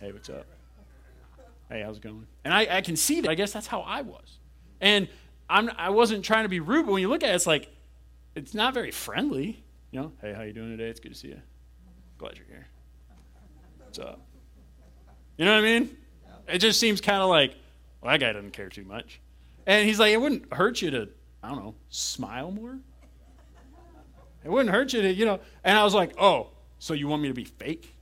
Hey, 0.00 0.12
what's 0.12 0.28
up? 0.28 0.46
Hey, 1.70 1.82
how's 1.82 1.98
it 1.98 2.02
going? 2.02 2.26
And 2.44 2.52
I, 2.52 2.78
I 2.78 2.80
can 2.80 2.96
see 2.96 3.20
that. 3.20 3.30
I 3.30 3.34
guess 3.34 3.52
that's 3.52 3.66
how 3.66 3.80
I 3.80 4.02
was. 4.02 4.38
And 4.80 5.08
I'm, 5.48 5.70
I 5.78 5.90
wasn't 5.90 6.24
trying 6.24 6.44
to 6.44 6.48
be 6.48 6.60
rude, 6.60 6.86
but 6.86 6.92
when 6.92 7.00
you 7.00 7.08
look 7.08 7.22
at 7.22 7.30
it, 7.30 7.34
it's 7.34 7.46
like, 7.46 7.70
it's 8.34 8.54
not 8.54 8.74
very 8.74 8.90
friendly. 8.90 9.62
You 9.92 10.00
know, 10.00 10.12
hey, 10.20 10.32
how 10.32 10.42
you 10.42 10.52
doing 10.52 10.70
today? 10.76 10.90
It's 10.90 11.00
good 11.00 11.12
to 11.12 11.18
see 11.18 11.28
you. 11.28 11.40
Glad 12.18 12.36
you're 12.36 12.46
here. 12.46 12.66
What's 13.84 13.98
up? 13.98 14.20
You 15.36 15.44
know 15.44 15.52
what 15.52 15.64
I 15.64 15.78
mean? 15.78 15.96
It 16.48 16.58
just 16.58 16.78
seems 16.80 17.00
kind 17.00 17.22
of 17.22 17.28
like, 17.28 17.54
well, 18.00 18.12
that 18.12 18.20
guy 18.20 18.32
doesn't 18.32 18.52
care 18.52 18.68
too 18.68 18.84
much. 18.84 19.20
And 19.66 19.86
he's 19.86 19.98
like, 19.98 20.12
it 20.12 20.20
wouldn't 20.20 20.52
hurt 20.52 20.82
you 20.82 20.90
to, 20.90 21.08
I 21.42 21.48
don't 21.48 21.58
know, 21.58 21.74
smile 21.88 22.50
more? 22.50 22.78
It 24.44 24.50
wouldn't 24.50 24.74
hurt 24.74 24.92
you 24.92 25.02
to, 25.02 25.12
you 25.12 25.24
know. 25.24 25.40
And 25.62 25.78
I 25.78 25.84
was 25.84 25.94
like, 25.94 26.14
oh, 26.20 26.48
so 26.78 26.92
you 26.92 27.08
want 27.08 27.22
me 27.22 27.28
to 27.28 27.34
be 27.34 27.44
fake? 27.44 27.94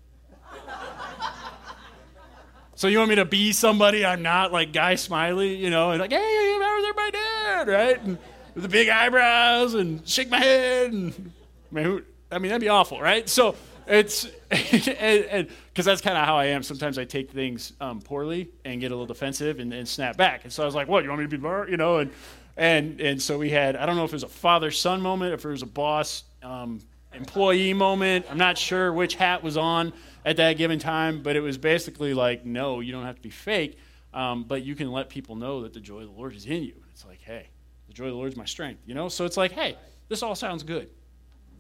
so 2.75 2.89
you 2.89 2.99
want 2.99 3.11
me 3.11 3.17
to 3.17 3.25
be 3.25 3.53
somebody 3.53 4.05
I'm 4.05 4.23
not, 4.23 4.53
like 4.53 4.73
Guy 4.73 4.97
Smiley, 4.97 5.55
you 5.55 5.71
know, 5.71 5.93
and 5.93 6.01
like, 6.01 6.11
hey, 6.11 6.59
how's 6.61 6.97
my 6.97 7.11
dad, 7.13 7.69
right? 7.69 8.03
And 8.03 8.19
with 8.55 8.63
the 8.63 8.69
big 8.69 8.89
eyebrows 8.89 9.75
and 9.75 10.07
shake 10.07 10.31
my 10.31 10.39
head. 10.39 10.93
And, 10.93 11.33
I 11.75 12.39
mean 12.39 12.49
that'd 12.49 12.61
be 12.61 12.69
awful, 12.69 13.01
right? 13.01 13.29
So 13.29 13.55
it's 13.87 14.27
because 14.51 15.85
that's 15.85 16.01
kind 16.01 16.17
of 16.17 16.25
how 16.25 16.37
I 16.37 16.47
am. 16.47 16.63
Sometimes 16.63 16.99
I 16.99 17.05
take 17.05 17.31
things 17.31 17.73
um, 17.81 18.01
poorly 18.01 18.51
and 18.65 18.81
get 18.81 18.91
a 18.91 18.95
little 18.95 19.07
defensive 19.07 19.59
and, 19.59 19.73
and, 19.73 19.89
snap 19.89 20.17
back. 20.17 20.45
And 20.45 20.53
so 20.53 20.63
I 20.63 20.67
was 20.67 20.75
like, 20.75 20.89
"What? 20.89 21.03
You 21.05 21.11
want 21.11 21.21
me 21.21 21.27
to 21.27 21.37
be 21.37 21.43
more?" 21.43 21.69
You 21.69 21.77
know, 21.77 21.99
and 21.99 22.11
and 22.57 23.01
and 23.01 23.21
so 23.21 23.39
we 23.39 23.51
had. 23.51 23.77
I 23.77 23.87
don't 23.87 23.97
know 23.97 24.05
if 24.05 24.11
it 24.11 24.17
was 24.17 24.23
a 24.23 24.29
father 24.29 24.71
son 24.71 25.01
moment, 25.01 25.35
if 25.35 25.45
it 25.45 25.49
was 25.49 25.63
a 25.63 25.67
boss 25.67 26.25
um, 26.43 26.81
employee 27.15 27.75
moment. 27.75 28.27
I'm 28.31 28.39
not 28.39 28.59
sure 28.59 28.93
which 28.93 29.15
hat 29.15 29.43
was 29.43 29.57
on 29.57 29.93
at 30.25 30.37
that 30.37 30.55
given 30.55 30.79
time, 30.79 31.23
but 31.23 31.37
it 31.37 31.41
was 31.41 31.59
basically 31.59 32.15
like, 32.15 32.45
"No, 32.45 32.81
you 32.81 32.93
don't 32.93 33.05
have 33.05 33.17
to 33.17 33.23
be 33.23 33.31
fake, 33.31 33.79
um, 34.15 34.45
but 34.45 34.63
you 34.63 34.75
can 34.75 34.91
let 34.93 35.09
people 35.09 35.37
know 35.37 35.63
that 35.63 35.73
the 35.73 35.81
joy 35.81 36.01
of 36.01 36.13
the 36.13 36.19
Lord 36.19 36.35
is 36.35 36.47
in 36.47 36.63
you." 36.63 36.75
It's 36.93 37.05
like, 37.05 37.21
"Hey, 37.21 37.49
the 37.89 37.95
joy 37.95 38.05
of 38.05 38.11
the 38.11 38.17
Lord 38.17 38.31
is 38.31 38.37
my 38.37 38.45
strength." 38.45 38.83
You 38.87 38.95
know, 38.95 39.09
so 39.09 39.25
it's 39.25 39.37
like, 39.37 39.53
"Hey, 39.53 39.77
this 40.09 40.23
all 40.23 40.35
sounds 40.35 40.63
good." 40.63 40.89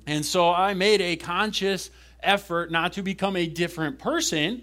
And 0.06 0.24
so 0.24 0.50
I 0.50 0.74
made 0.74 1.00
a 1.00 1.16
conscious 1.16 1.90
effort 2.22 2.70
not 2.70 2.94
to 2.94 3.02
become 3.02 3.36
a 3.36 3.46
different 3.46 3.98
person, 3.98 4.62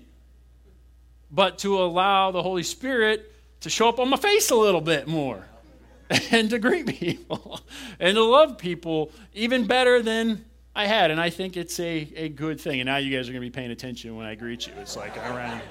but 1.32 1.60
to 1.60 1.78
allow 1.78 2.32
the 2.32 2.42
Holy 2.42 2.64
Spirit 2.64 3.32
to 3.62 3.70
show 3.70 3.90
up 3.90 4.00
on 4.00 4.10
my 4.10 4.18
face 4.18 4.50
a 4.52 4.56
little 4.56 4.82
bit 4.82 5.08
more 5.08 5.46
and 6.32 6.50
to 6.50 6.60
greet 6.60 6.88
people 6.88 7.60
and 8.00 8.16
to 8.16 8.24
love 8.24 8.58
people 8.58 9.12
even 9.34 9.68
better 9.68 10.02
than 10.02 10.46
I 10.76 10.88
had. 10.88 11.12
And 11.12 11.20
I 11.20 11.30
think 11.30 11.58
it's 11.58 11.80
a, 11.80 12.12
a 12.16 12.30
good 12.30 12.60
thing. 12.60 12.80
And 12.80 12.88
now 12.88 12.98
you 12.98 13.16
guys 13.16 13.30
are 13.30 13.34
going 13.34 13.44
to 13.44 13.48
be 13.48 13.54
paying 13.54 13.72
attention 13.72 14.16
when 14.16 14.26
I 14.26 14.36
greet 14.36 14.66
you. 14.66 14.74
It's 14.80 14.96
like 14.96 15.18
I 15.18 15.36
ran. 15.36 15.62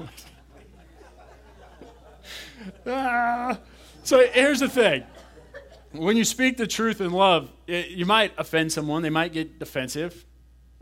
ah. 2.86 3.58
So 4.02 4.26
here's 4.26 4.60
the 4.60 4.68
thing 4.68 5.04
when 5.92 6.16
you 6.16 6.24
speak 6.24 6.58
the 6.58 6.66
truth 6.66 7.00
in 7.00 7.10
love, 7.10 7.50
it, 7.66 7.88
you 7.88 8.04
might 8.04 8.32
offend 8.36 8.70
someone, 8.70 9.02
they 9.02 9.10
might 9.10 9.32
get 9.32 9.58
defensive 9.58 10.25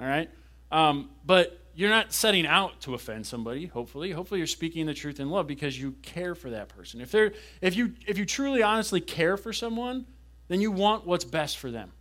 all 0.00 0.06
right? 0.06 0.30
Um, 0.70 1.10
but 1.24 1.60
you're 1.74 1.90
not 1.90 2.12
setting 2.12 2.46
out 2.46 2.80
to 2.82 2.94
offend 2.94 3.26
somebody 3.26 3.66
hopefully. 3.66 4.12
Hopefully 4.12 4.38
you're 4.38 4.46
speaking 4.46 4.86
the 4.86 4.94
truth 4.94 5.20
in 5.20 5.30
love 5.30 5.46
because 5.46 5.80
you 5.80 5.92
care 6.02 6.34
for 6.34 6.50
that 6.50 6.68
person. 6.68 7.00
If 7.00 7.10
they're 7.10 7.32
if 7.60 7.76
you 7.76 7.94
if 8.06 8.18
you 8.18 8.24
truly 8.24 8.62
honestly 8.62 9.00
care 9.00 9.36
for 9.36 9.52
someone 9.52 10.06
then 10.48 10.60
you 10.60 10.70
want 10.70 11.06
what's 11.06 11.24
best 11.24 11.58
for 11.58 11.70
them. 11.70 11.92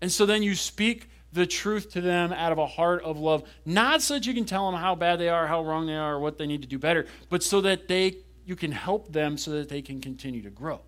And 0.00 0.12
so 0.12 0.26
then 0.26 0.42
you 0.42 0.54
speak 0.54 1.08
the 1.32 1.44
truth 1.44 1.90
to 1.92 2.00
them 2.00 2.32
out 2.32 2.52
of 2.52 2.58
a 2.58 2.66
heart 2.66 3.02
of 3.02 3.18
love 3.18 3.42
not 3.66 4.00
so 4.00 4.14
that 4.14 4.26
you 4.26 4.32
can 4.32 4.46
tell 4.46 4.70
them 4.70 4.80
how 4.80 4.94
bad 4.94 5.18
they 5.18 5.28
are 5.28 5.46
how 5.46 5.62
wrong 5.62 5.86
they 5.86 5.96
are 5.96 6.14
or 6.14 6.20
what 6.20 6.38
they 6.38 6.46
need 6.46 6.62
to 6.62 6.68
do 6.68 6.78
better 6.78 7.06
but 7.28 7.42
so 7.42 7.60
that 7.60 7.86
they 7.86 8.16
you 8.46 8.56
can 8.56 8.72
help 8.72 9.12
them 9.12 9.36
so 9.36 9.50
that 9.50 9.68
they 9.68 9.82
can 9.82 10.00
continue 10.00 10.40
to 10.40 10.48
grow. 10.48 10.80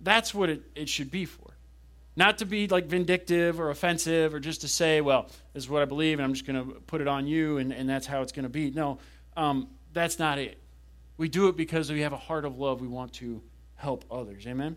That's 0.00 0.32
what 0.32 0.50
it, 0.50 0.62
it 0.76 0.88
should 0.88 1.10
be 1.10 1.24
for 1.24 1.53
not 2.16 2.38
to 2.38 2.46
be 2.46 2.68
like 2.68 2.86
vindictive 2.86 3.58
or 3.60 3.70
offensive 3.70 4.34
or 4.34 4.40
just 4.40 4.60
to 4.60 4.68
say, 4.68 5.00
well, 5.00 5.28
this 5.52 5.64
is 5.64 5.70
what 5.70 5.82
I 5.82 5.84
believe 5.84 6.18
and 6.18 6.24
I'm 6.24 6.32
just 6.32 6.46
going 6.46 6.64
to 6.64 6.80
put 6.80 7.00
it 7.00 7.08
on 7.08 7.26
you 7.26 7.58
and, 7.58 7.72
and 7.72 7.88
that's 7.88 8.06
how 8.06 8.22
it's 8.22 8.32
going 8.32 8.44
to 8.44 8.48
be. 8.48 8.70
No, 8.70 8.98
um, 9.36 9.68
that's 9.92 10.18
not 10.18 10.38
it. 10.38 10.58
We 11.16 11.28
do 11.28 11.48
it 11.48 11.56
because 11.56 11.90
we 11.90 12.00
have 12.00 12.12
a 12.12 12.18
heart 12.18 12.44
of 12.44 12.58
love. 12.58 12.80
We 12.80 12.88
want 12.88 13.12
to 13.14 13.42
help 13.76 14.04
others. 14.10 14.46
Amen? 14.46 14.76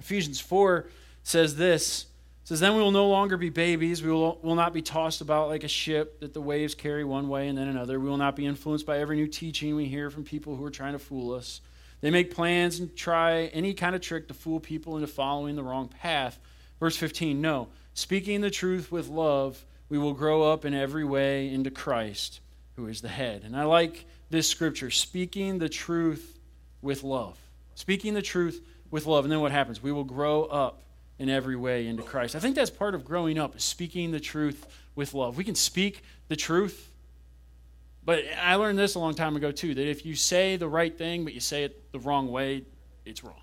Ephesians 0.00 0.40
4 0.40 0.88
says 1.22 1.56
this 1.56 2.06
says, 2.50 2.60
Then 2.60 2.74
we 2.74 2.82
will 2.82 2.90
no 2.90 3.08
longer 3.08 3.36
be 3.36 3.48
babies. 3.48 4.02
We 4.02 4.10
will, 4.10 4.38
will 4.42 4.56
not 4.56 4.72
be 4.72 4.82
tossed 4.82 5.20
about 5.20 5.48
like 5.48 5.62
a 5.62 5.68
ship 5.68 6.18
that 6.20 6.34
the 6.34 6.40
waves 6.40 6.74
carry 6.74 7.04
one 7.04 7.28
way 7.28 7.46
and 7.46 7.56
then 7.56 7.68
another. 7.68 8.00
We 8.00 8.08
will 8.08 8.16
not 8.16 8.34
be 8.34 8.44
influenced 8.44 8.86
by 8.86 8.98
every 8.98 9.16
new 9.16 9.28
teaching 9.28 9.76
we 9.76 9.86
hear 9.86 10.10
from 10.10 10.24
people 10.24 10.56
who 10.56 10.64
are 10.64 10.70
trying 10.70 10.94
to 10.94 10.98
fool 10.98 11.32
us. 11.32 11.60
They 12.00 12.10
make 12.10 12.34
plans 12.34 12.78
and 12.78 12.94
try 12.96 13.44
any 13.46 13.74
kind 13.74 13.94
of 13.94 14.00
trick 14.00 14.28
to 14.28 14.34
fool 14.34 14.60
people 14.60 14.96
into 14.96 15.06
following 15.06 15.56
the 15.56 15.62
wrong 15.62 15.88
path. 15.88 16.38
Verse 16.78 16.96
15 16.96 17.40
No, 17.40 17.68
speaking 17.94 18.40
the 18.40 18.50
truth 18.50 18.90
with 18.90 19.08
love, 19.08 19.64
we 19.88 19.98
will 19.98 20.14
grow 20.14 20.42
up 20.42 20.64
in 20.64 20.72
every 20.72 21.04
way 21.04 21.52
into 21.52 21.70
Christ, 21.70 22.40
who 22.76 22.86
is 22.86 23.00
the 23.00 23.08
head. 23.08 23.42
And 23.44 23.56
I 23.56 23.64
like 23.64 24.06
this 24.30 24.48
scripture 24.48 24.90
speaking 24.90 25.58
the 25.58 25.68
truth 25.68 26.38
with 26.80 27.02
love. 27.02 27.38
Speaking 27.74 28.14
the 28.14 28.22
truth 28.22 28.64
with 28.90 29.06
love. 29.06 29.24
And 29.24 29.32
then 29.32 29.40
what 29.40 29.52
happens? 29.52 29.82
We 29.82 29.92
will 29.92 30.04
grow 30.04 30.44
up 30.44 30.82
in 31.18 31.28
every 31.28 31.56
way 31.56 31.86
into 31.86 32.02
Christ. 32.02 32.34
I 32.34 32.38
think 32.38 32.56
that's 32.56 32.70
part 32.70 32.94
of 32.94 33.04
growing 33.04 33.38
up, 33.38 33.60
speaking 33.60 34.10
the 34.10 34.20
truth 34.20 34.66
with 34.94 35.12
love. 35.12 35.36
We 35.36 35.44
can 35.44 35.54
speak 35.54 36.02
the 36.28 36.36
truth 36.36 36.89
but 38.10 38.24
I 38.42 38.56
learned 38.56 38.76
this 38.76 38.96
a 38.96 38.98
long 38.98 39.14
time 39.14 39.36
ago, 39.36 39.52
too, 39.52 39.72
that 39.72 39.88
if 39.88 40.04
you 40.04 40.16
say 40.16 40.56
the 40.56 40.66
right 40.66 40.98
thing, 40.98 41.22
but 41.22 41.32
you 41.32 41.38
say 41.38 41.62
it 41.62 41.92
the 41.92 42.00
wrong 42.00 42.28
way, 42.28 42.64
it's 43.04 43.22
wrong. 43.22 43.40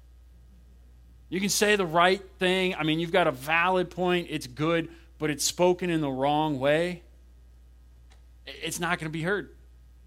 You 1.29 1.39
can 1.39 1.47
say 1.47 1.77
the 1.77 1.85
right 1.85 2.21
thing. 2.37 2.75
I 2.75 2.83
mean, 2.83 2.99
you've 2.99 3.13
got 3.13 3.27
a 3.27 3.31
valid 3.31 3.89
point, 3.89 4.27
it's 4.29 4.45
good, 4.45 4.89
but 5.19 5.29
it's 5.29 5.45
spoken 5.45 5.89
in 5.89 6.01
the 6.01 6.09
wrong 6.09 6.59
way. 6.59 7.01
It's 8.45 8.77
not 8.77 8.99
going 8.99 9.09
to 9.09 9.17
be 9.17 9.21
heard. 9.21 9.55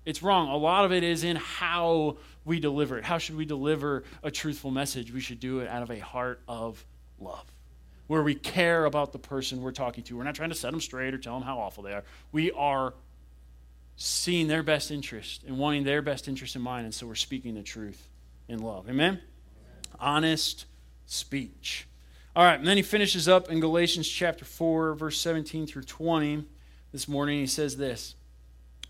It's 0.05 0.23
wrong. 0.23 0.51
A 0.51 0.57
lot 0.59 0.85
of 0.85 0.92
it 0.92 1.05
is 1.05 1.25
in 1.25 1.37
how 1.37 2.18
we 2.44 2.61
deliver 2.61 2.99
it. 2.99 3.05
How 3.05 3.16
should 3.16 3.38
we 3.38 3.46
deliver 3.46 4.05
a 4.23 4.31
truthful 4.31 4.70
message? 4.70 5.11
We 5.11 5.20
should 5.20 5.40
do 5.40 5.61
it 5.61 5.68
out 5.68 5.83
of 5.83 5.90
a 5.90 6.01
heart 6.01 6.42
of 6.46 6.85
love, 7.18 7.51
where 8.09 8.23
we 8.23 8.35
care 8.35 8.85
about 8.85 9.12
the 9.12 9.18
person 9.18 9.62
we're 9.62 9.73
talking 9.73 10.05
to. 10.05 10.18
We're 10.18 10.25
not 10.25 10.35
trying 10.35 10.51
to 10.51 10.55
set 10.55 10.70
them 10.70 10.83
straight 10.83 11.14
or 11.14 11.18
tell 11.18 11.33
them 11.33 11.44
how 11.44 11.61
awful 11.61 11.83
they 11.83 11.94
are. 11.94 12.05
We 12.31 12.53
are 12.53 12.92
seeing 14.03 14.49
their 14.49 14.63
best 14.63 14.91
interest 14.91 15.45
and 15.47 15.59
wanting 15.59 15.85
their 15.85 16.01
best 16.01 16.27
interest 16.27 16.57
in 16.57 16.63
mind, 16.63 16.87
and 16.87 16.95
so 16.95 17.07
we're 17.07 17.15
speaking 17.15 17.55
the 17.55 17.63
truth 17.63 18.09
in 18.49 18.59
love. 18.59 18.89
Amen? 18.89 19.09
Amen? 19.09 19.21
Honest 20.01 20.65
speech. 21.05 21.87
All 22.35 22.43
right, 22.43 22.59
and 22.59 22.67
then 22.67 22.79
he 22.79 22.83
finishes 22.83 23.29
up 23.29 23.51
in 23.51 23.61
Galatians 23.61 24.09
chapter 24.09 24.47
4, 24.47 24.95
verse 24.95 25.21
17 25.21 25.67
through 25.67 25.83
20 25.83 26.47
this 26.93 27.09
morning. 27.09 27.41
He 27.41 27.47
says 27.47 27.77
this 27.77 28.15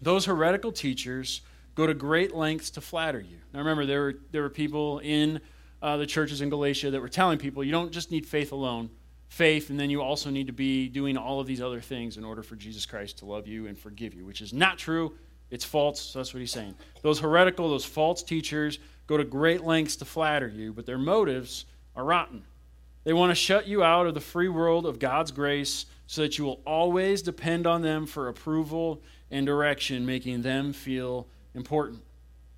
Those 0.01 0.27
heretical 0.27 0.71
teachers 0.71 1.41
go 1.75 1.89
to 1.89 1.95
great 1.95 2.33
lengths 2.33 2.71
to 2.71 2.81
flatter 2.81 3.19
you. 3.19 3.39
Now 3.53 3.59
remember, 3.59 3.87
there 3.87 4.01
were, 4.03 4.15
there 4.31 4.43
were 4.43 4.49
people 4.49 5.01
in 5.01 5.41
uh, 5.83 5.97
the 5.97 6.07
churches 6.07 6.41
in 6.41 6.51
Galatia 6.51 6.93
that 6.93 7.01
were 7.01 7.09
telling 7.09 7.39
people 7.39 7.65
you 7.65 7.73
don't 7.73 7.91
just 7.91 8.13
need 8.13 8.27
faith 8.27 8.53
alone, 8.53 8.91
faith, 9.31 9.71
and 9.71 9.79
then 9.79 9.89
you 9.89 10.03
also 10.03 10.29
need 10.29 10.49
to 10.49 10.53
be 10.53 10.89
doing 10.89 11.17
all 11.17 11.41
of 11.41 11.47
these 11.47 11.63
other 11.63 11.81
things 11.81 12.17
in 12.17 12.25
order 12.25 12.43
for 12.43 12.57
Jesus 12.57 12.85
Christ 12.85 13.19
to 13.19 13.25
love 13.25 13.47
you 13.47 13.69
and 13.69 13.79
forgive 13.79 14.13
you, 14.13 14.27
which 14.27 14.43
is 14.43 14.53
not 14.53 14.77
true. 14.77 15.13
It's 15.51 15.65
false. 15.65 16.01
So 16.01 16.19
that's 16.19 16.35
what 16.35 16.41
he's 16.41 16.51
saying. 16.51 16.75
Those 17.03 17.21
heretical, 17.21 17.71
those 17.71 17.85
false 17.85 18.25
teachers 18.25 18.81
go 19.07 19.17
to 19.17 19.25
great 19.25 19.65
lengths 19.65 19.97
to 19.97 20.05
flatter 20.05 20.49
you, 20.49 20.73
but 20.73 20.85
their 20.85 20.99
motives 20.99 21.65
are 21.95 22.05
rotten. 22.05 22.43
They 23.05 23.13
want 23.13 23.31
to 23.31 23.35
shut 23.37 23.69
you 23.69 23.85
out 23.85 24.07
of 24.07 24.15
the 24.15 24.21
free 24.21 24.49
world 24.49 24.85
of 24.85 24.99
God's 24.99 25.31
grace 25.31 25.87
so 26.09 26.23
that 26.23 26.37
you 26.37 26.45
will 26.45 26.61
always 26.67 27.23
depend 27.23 27.69
on 27.69 27.83
them 27.83 28.07
for 28.07 28.29
approval 28.29 29.01
and 29.31 29.47
direction, 29.47 30.05
making 30.05 30.43
them 30.43 30.73
feel 30.73 31.29
important. 31.55 32.03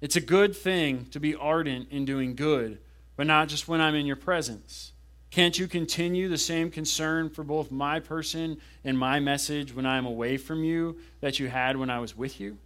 It's 0.01 0.17
a 0.17 0.23
good 0.23 0.57
thing 0.57 1.05
to 1.11 1.21
be 1.21 1.35
ardent 1.35 1.89
in 1.91 2.07
doing 2.07 2.35
good, 2.35 2.79
but 3.15 3.27
not 3.27 3.49
just 3.49 3.69
when 3.69 3.83
I'm 3.83 3.95
in 3.95 4.07
your 4.07 4.17
presence. 4.17 4.92
Can't 5.33 5.59
you 5.59 5.67
continue 5.67 6.29
the 6.29 6.37
same 6.37 6.71
concern 6.71 7.31
for 7.31 7.43
both 7.43 7.71
my 7.71 8.01
person 8.01 8.59
and 8.85 8.99
my 8.99 9.19
message 9.19 9.75
when 9.75 9.87
I'm 9.87 10.05
away 10.05 10.37
from 10.37 10.63
you 10.63 10.99
that 11.23 11.41
you 11.41 11.49
had 11.49 11.79
when 11.79 11.89
I 11.89 12.01
was 12.01 12.15
with 12.15 12.39
you? 12.39 12.59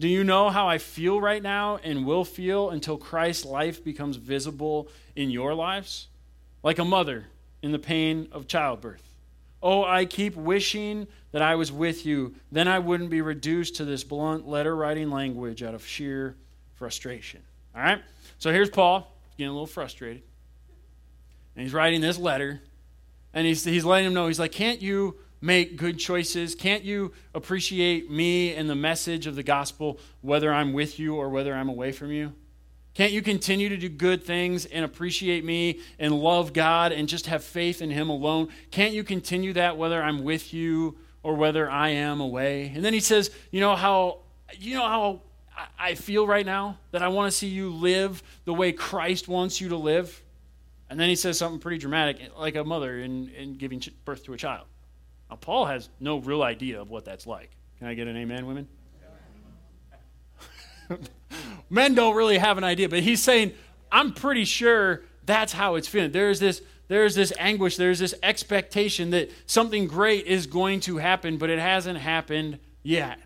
Do 0.00 0.08
you 0.08 0.24
know 0.24 0.48
how 0.48 0.66
I 0.66 0.78
feel 0.78 1.20
right 1.20 1.42
now 1.42 1.76
and 1.84 2.06
will 2.06 2.24
feel 2.24 2.70
until 2.70 2.96
Christ's 2.96 3.44
life 3.44 3.84
becomes 3.84 4.16
visible 4.16 4.88
in 5.16 5.30
your 5.30 5.52
lives? 5.52 6.08
Like 6.62 6.78
a 6.78 6.84
mother 6.84 7.26
in 7.60 7.72
the 7.72 7.78
pain 7.78 8.28
of 8.32 8.48
childbirth. 8.48 9.02
Oh, 9.62 9.84
I 9.84 10.06
keep 10.06 10.34
wishing 10.34 11.08
that 11.32 11.42
I 11.42 11.56
was 11.56 11.70
with 11.70 12.06
you. 12.06 12.34
Then 12.50 12.68
I 12.68 12.78
wouldn't 12.78 13.10
be 13.10 13.20
reduced 13.20 13.76
to 13.76 13.84
this 13.84 14.02
blunt 14.02 14.48
letter 14.48 14.74
writing 14.74 15.10
language 15.10 15.62
out 15.62 15.74
of 15.74 15.86
sheer 15.86 16.36
frustration. 16.76 17.42
All 17.76 17.82
right? 17.82 18.00
So 18.38 18.50
here's 18.50 18.70
Paul 18.70 19.14
getting 19.36 19.50
a 19.50 19.52
little 19.52 19.66
frustrated. 19.66 20.22
And 21.58 21.64
he's 21.64 21.74
writing 21.74 22.00
this 22.00 22.18
letter. 22.18 22.60
And 23.34 23.44
he's, 23.44 23.64
he's 23.64 23.84
letting 23.84 24.06
him 24.06 24.14
know, 24.14 24.28
he's 24.28 24.38
like, 24.38 24.52
Can't 24.52 24.80
you 24.80 25.16
make 25.40 25.76
good 25.76 25.98
choices? 25.98 26.54
Can't 26.54 26.84
you 26.84 27.10
appreciate 27.34 28.08
me 28.08 28.54
and 28.54 28.70
the 28.70 28.76
message 28.76 29.26
of 29.26 29.34
the 29.34 29.42
gospel, 29.42 29.98
whether 30.20 30.52
I'm 30.52 30.72
with 30.72 31.00
you 31.00 31.16
or 31.16 31.28
whether 31.28 31.52
I'm 31.52 31.68
away 31.68 31.90
from 31.90 32.12
you? 32.12 32.32
Can't 32.94 33.10
you 33.10 33.22
continue 33.22 33.68
to 33.70 33.76
do 33.76 33.88
good 33.88 34.22
things 34.22 34.66
and 34.66 34.84
appreciate 34.84 35.44
me 35.44 35.80
and 35.98 36.14
love 36.14 36.52
God 36.52 36.92
and 36.92 37.08
just 37.08 37.26
have 37.26 37.42
faith 37.42 37.82
in 37.82 37.90
Him 37.90 38.08
alone? 38.08 38.50
Can't 38.70 38.94
you 38.94 39.02
continue 39.02 39.52
that 39.54 39.76
whether 39.76 40.00
I'm 40.00 40.22
with 40.22 40.54
you 40.54 40.96
or 41.24 41.34
whether 41.34 41.68
I 41.68 41.88
am 41.88 42.20
away? 42.20 42.70
And 42.72 42.84
then 42.84 42.94
he 42.94 43.00
says, 43.00 43.32
You 43.50 43.60
know 43.60 43.74
how, 43.74 44.20
you 44.56 44.74
know 44.74 44.86
how 44.86 45.22
I 45.76 45.96
feel 45.96 46.24
right 46.24 46.46
now? 46.46 46.78
That 46.92 47.02
I 47.02 47.08
want 47.08 47.32
to 47.32 47.36
see 47.36 47.48
you 47.48 47.70
live 47.70 48.22
the 48.44 48.54
way 48.54 48.70
Christ 48.70 49.26
wants 49.26 49.60
you 49.60 49.70
to 49.70 49.76
live? 49.76 50.22
And 50.90 50.98
then 50.98 51.08
he 51.08 51.16
says 51.16 51.38
something 51.38 51.60
pretty 51.60 51.78
dramatic, 51.78 52.32
like 52.38 52.56
a 52.56 52.64
mother 52.64 52.98
in, 52.98 53.28
in 53.30 53.54
giving 53.54 53.82
birth 54.04 54.24
to 54.24 54.32
a 54.32 54.36
child. 54.36 54.66
Now, 55.28 55.36
Paul 55.36 55.66
has 55.66 55.90
no 56.00 56.18
real 56.18 56.42
idea 56.42 56.80
of 56.80 56.90
what 56.90 57.04
that's 57.04 57.26
like. 57.26 57.50
Can 57.78 57.86
I 57.86 57.94
get 57.94 58.08
an 58.08 58.16
amen, 58.16 58.46
women? 58.46 58.68
Men 61.70 61.94
don't 61.94 62.16
really 62.16 62.38
have 62.38 62.56
an 62.58 62.64
idea, 62.64 62.88
but 62.88 63.00
he's 63.00 63.22
saying, 63.22 63.52
I'm 63.92 64.14
pretty 64.14 64.44
sure 64.44 65.02
that's 65.24 65.52
how 65.52 65.74
it's 65.74 65.86
feeling. 65.86 66.12
There's 66.12 66.40
this, 66.40 66.62
there's 66.88 67.14
this 67.14 67.32
anguish, 67.38 67.76
there's 67.76 67.98
this 67.98 68.14
expectation 68.22 69.10
that 69.10 69.30
something 69.46 69.86
great 69.86 70.26
is 70.26 70.46
going 70.46 70.80
to 70.80 70.96
happen, 70.96 71.36
but 71.36 71.50
it 71.50 71.58
hasn't 71.58 71.98
happened 71.98 72.58
yet. 72.82 73.18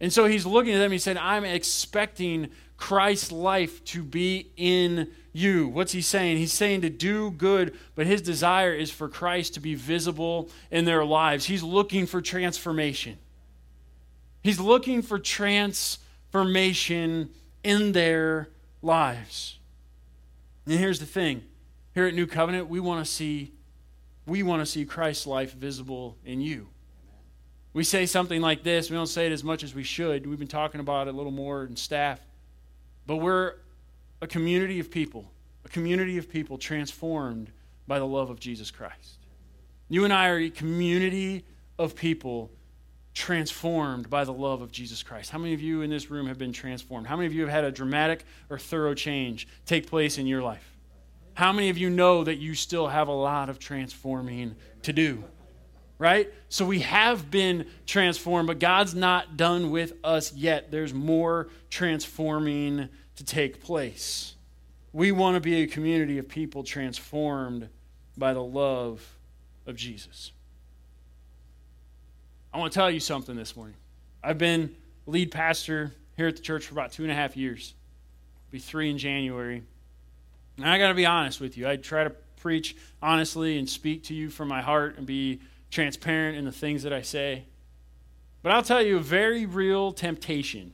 And 0.00 0.12
so 0.12 0.26
he's 0.26 0.46
looking 0.46 0.74
at 0.74 0.78
them, 0.78 0.92
he 0.92 0.98
said, 0.98 1.16
I'm 1.16 1.44
expecting 1.44 2.50
Christ's 2.80 3.30
life 3.30 3.84
to 3.84 4.02
be 4.02 4.50
in 4.56 5.12
you. 5.32 5.68
What's 5.68 5.92
he 5.92 6.00
saying? 6.00 6.38
He's 6.38 6.52
saying 6.52 6.80
to 6.80 6.90
do 6.90 7.30
good, 7.30 7.78
but 7.94 8.06
his 8.06 8.22
desire 8.22 8.72
is 8.72 8.90
for 8.90 9.08
Christ 9.08 9.54
to 9.54 9.60
be 9.60 9.76
visible 9.76 10.48
in 10.70 10.86
their 10.86 11.04
lives. 11.04 11.44
He's 11.44 11.62
looking 11.62 12.06
for 12.06 12.22
transformation. 12.22 13.18
He's 14.42 14.58
looking 14.58 15.02
for 15.02 15.18
transformation 15.18 17.28
in 17.62 17.92
their 17.92 18.48
lives. 18.82 19.58
And 20.64 20.74
here's 20.74 21.00
the 21.00 21.06
thing. 21.06 21.42
Here 21.94 22.06
at 22.06 22.14
New 22.14 22.26
Covenant, 22.26 22.68
we 22.68 22.80
want 22.80 23.04
to 23.04 23.10
see 23.10 23.52
we 24.26 24.42
want 24.42 24.60
to 24.60 24.66
see 24.66 24.84
Christ's 24.84 25.26
life 25.26 25.54
visible 25.54 26.16
in 26.24 26.40
you. 26.40 26.68
We 27.72 27.84
say 27.84 28.06
something 28.06 28.40
like 28.40 28.62
this, 28.62 28.88
we 28.88 28.96
don't 28.96 29.06
say 29.06 29.26
it 29.26 29.32
as 29.32 29.44
much 29.44 29.64
as 29.64 29.74
we 29.74 29.82
should. 29.82 30.26
We've 30.26 30.38
been 30.38 30.48
talking 30.48 30.80
about 30.80 31.08
it 31.08 31.14
a 31.14 31.16
little 31.16 31.32
more 31.32 31.64
in 31.64 31.76
staff. 31.76 32.20
But 33.10 33.16
we're 33.16 33.54
a 34.22 34.28
community 34.28 34.78
of 34.78 34.88
people, 34.88 35.28
a 35.64 35.68
community 35.68 36.16
of 36.16 36.30
people 36.30 36.58
transformed 36.58 37.50
by 37.88 37.98
the 37.98 38.06
love 38.06 38.30
of 38.30 38.38
Jesus 38.38 38.70
Christ. 38.70 39.18
You 39.88 40.04
and 40.04 40.12
I 40.12 40.28
are 40.28 40.38
a 40.38 40.48
community 40.48 41.44
of 41.76 41.96
people 41.96 42.52
transformed 43.12 44.08
by 44.08 44.22
the 44.22 44.32
love 44.32 44.62
of 44.62 44.70
Jesus 44.70 45.02
Christ. 45.02 45.28
How 45.28 45.38
many 45.38 45.54
of 45.54 45.60
you 45.60 45.82
in 45.82 45.90
this 45.90 46.08
room 46.08 46.28
have 46.28 46.38
been 46.38 46.52
transformed? 46.52 47.08
How 47.08 47.16
many 47.16 47.26
of 47.26 47.34
you 47.34 47.40
have 47.40 47.50
had 47.50 47.64
a 47.64 47.72
dramatic 47.72 48.24
or 48.48 48.60
thorough 48.60 48.94
change 48.94 49.48
take 49.66 49.88
place 49.88 50.16
in 50.16 50.28
your 50.28 50.40
life? 50.40 50.78
How 51.34 51.52
many 51.52 51.68
of 51.68 51.78
you 51.78 51.90
know 51.90 52.22
that 52.22 52.36
you 52.36 52.54
still 52.54 52.86
have 52.86 53.08
a 53.08 53.12
lot 53.12 53.48
of 53.48 53.58
transforming 53.58 54.54
to 54.82 54.92
do? 54.92 55.24
Right? 55.98 56.32
So 56.48 56.64
we 56.64 56.78
have 56.78 57.28
been 57.28 57.66
transformed, 57.86 58.46
but 58.46 58.58
God's 58.58 58.94
not 58.94 59.36
done 59.36 59.70
with 59.70 59.94
us 60.02 60.32
yet. 60.32 60.70
There's 60.70 60.94
more 60.94 61.48
transforming 61.68 62.88
to 63.20 63.26
take 63.26 63.62
place. 63.62 64.34
We 64.94 65.12
want 65.12 65.34
to 65.34 65.40
be 65.40 65.56
a 65.56 65.66
community 65.66 66.16
of 66.16 66.26
people 66.26 66.64
transformed 66.64 67.68
by 68.16 68.32
the 68.32 68.42
love 68.42 69.06
of 69.66 69.76
Jesus. 69.76 70.32
I 72.50 72.56
want 72.56 72.72
to 72.72 72.78
tell 72.78 72.90
you 72.90 72.98
something 72.98 73.36
this 73.36 73.54
morning. 73.54 73.76
I've 74.24 74.38
been 74.38 74.74
lead 75.04 75.32
pastor 75.32 75.92
here 76.16 76.28
at 76.28 76.36
the 76.36 76.40
church 76.40 76.64
for 76.64 76.72
about 76.72 76.92
two 76.92 77.02
and 77.02 77.12
a 77.12 77.14
half 77.14 77.36
years. 77.36 77.74
I'll 78.38 78.52
be 78.52 78.58
three 78.58 78.88
in 78.88 78.96
January. 78.96 79.64
And 80.56 80.66
I 80.66 80.78
got 80.78 80.88
to 80.88 80.94
be 80.94 81.04
honest 81.04 81.42
with 81.42 81.58
you. 81.58 81.68
I 81.68 81.76
try 81.76 82.04
to 82.04 82.14
preach 82.38 82.74
honestly 83.02 83.58
and 83.58 83.68
speak 83.68 84.02
to 84.04 84.14
you 84.14 84.30
from 84.30 84.48
my 84.48 84.62
heart 84.62 84.96
and 84.96 85.06
be 85.06 85.40
transparent 85.70 86.38
in 86.38 86.46
the 86.46 86.52
things 86.52 86.84
that 86.84 86.92
I 86.94 87.02
say. 87.02 87.44
But 88.42 88.52
I'll 88.52 88.62
tell 88.62 88.80
you 88.80 88.96
a 88.96 89.00
very 89.00 89.44
real 89.44 89.92
temptation 89.92 90.72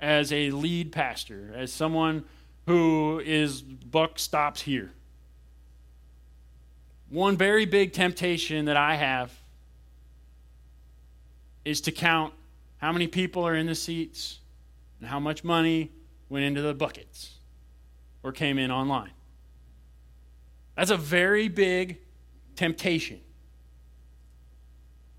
as 0.00 0.32
a 0.32 0.50
lead 0.50 0.92
pastor, 0.92 1.52
as 1.54 1.72
someone 1.72 2.24
who 2.66 3.20
is 3.24 3.62
buck 3.62 4.18
stops 4.18 4.62
here. 4.62 4.92
One 7.10 7.36
very 7.36 7.66
big 7.66 7.92
temptation 7.92 8.64
that 8.64 8.76
I 8.76 8.96
have 8.96 9.32
is 11.64 11.80
to 11.82 11.92
count 11.92 12.34
how 12.78 12.92
many 12.92 13.06
people 13.06 13.46
are 13.46 13.54
in 13.54 13.66
the 13.66 13.74
seats 13.74 14.40
and 15.00 15.08
how 15.08 15.20
much 15.20 15.44
money 15.44 15.90
went 16.28 16.44
into 16.44 16.60
the 16.60 16.74
buckets 16.74 17.34
or 18.22 18.32
came 18.32 18.58
in 18.58 18.70
online. 18.70 19.12
That's 20.76 20.90
a 20.90 20.96
very 20.96 21.48
big 21.48 21.98
temptation. 22.56 23.20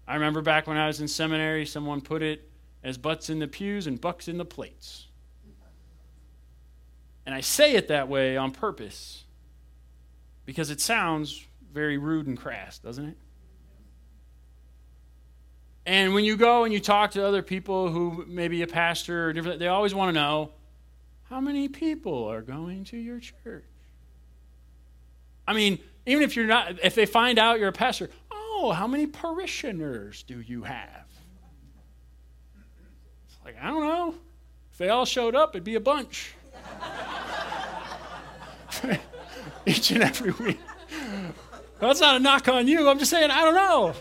I 0.07 0.15
remember 0.15 0.41
back 0.41 0.67
when 0.67 0.77
I 0.77 0.88
was 0.88 1.01
in 1.01 1.07
seminary, 1.07 1.65
someone 1.65 2.01
put 2.01 2.21
it 2.21 2.47
as 2.86 3.00
butts 3.00 3.32
in 3.32 3.39
the 3.39 3.48
pews 3.48 3.88
and 3.88 4.00
bucks 4.00 4.28
in 4.28 4.38
the 4.38 4.45
plates. 4.45 5.08
And 7.26 7.34
I 7.34 7.41
say 7.41 7.76
it 7.76 7.88
that 7.88 8.08
way 8.08 8.38
on 8.38 8.52
purpose 8.52 9.24
because 10.45 10.69
it 10.69 10.80
sounds 10.80 11.43
very 11.74 11.98
rude 11.98 12.28
and 12.28 12.38
crass, 12.38 12.78
doesn't 12.78 13.06
it? 13.06 13.17
And 15.88 16.13
when 16.13 16.26
you 16.26 16.38
go 16.38 16.63
and 16.63 16.71
you 16.71 16.80
talk 16.80 17.12
to 17.12 17.26
other 17.26 17.41
people 17.41 17.89
who 17.89 18.24
maybe 18.28 18.62
a 18.62 18.67
pastor 18.67 19.30
or 19.30 19.34
different, 19.34 19.60
they 19.60 19.67
always 19.67 19.95
want 19.95 20.10
to 20.10 20.13
know 20.13 20.52
how 21.24 21.41
many 21.41 21.67
people 21.67 22.26
are 22.26 22.43
going 22.43 22.84
to 22.86 22.98
your 22.98 23.19
church. 23.19 23.65
I 25.48 25.54
mean, 25.54 25.80
even 26.06 26.21
if 26.21 26.36
you're 26.36 26.45
not, 26.45 26.84
if 26.84 26.93
they 26.93 27.08
find 27.08 27.39
out 27.39 27.60
you're 27.60 27.69
a 27.69 27.74
pastor, 27.74 28.12
oh, 28.32 28.71
how 28.71 28.86
many 28.86 29.08
parishioners 29.08 30.21
do 30.24 30.39
you 30.39 30.63
have? 30.63 31.06
Like, 33.45 33.55
I 33.62 33.67
don't 33.67 33.84
know. 33.84 34.15
If 34.71 34.79
they 34.79 34.89
all 34.89 35.05
showed 35.05 35.36
up, 35.36 35.51
it'd 35.55 35.63
be 35.63 35.75
a 35.75 35.79
bunch. 35.79 36.34
Each 39.65 39.91
and 39.91 40.03
every 40.03 40.31
week. 40.31 40.60
That's 41.79 42.01
not 42.01 42.15
a 42.15 42.19
knock 42.19 42.47
on 42.47 42.67
you. 42.67 42.89
I'm 42.89 42.99
just 42.99 43.12
saying, 43.12 43.29
I 43.29 43.41
don't 43.41 43.55
know. 43.55 43.93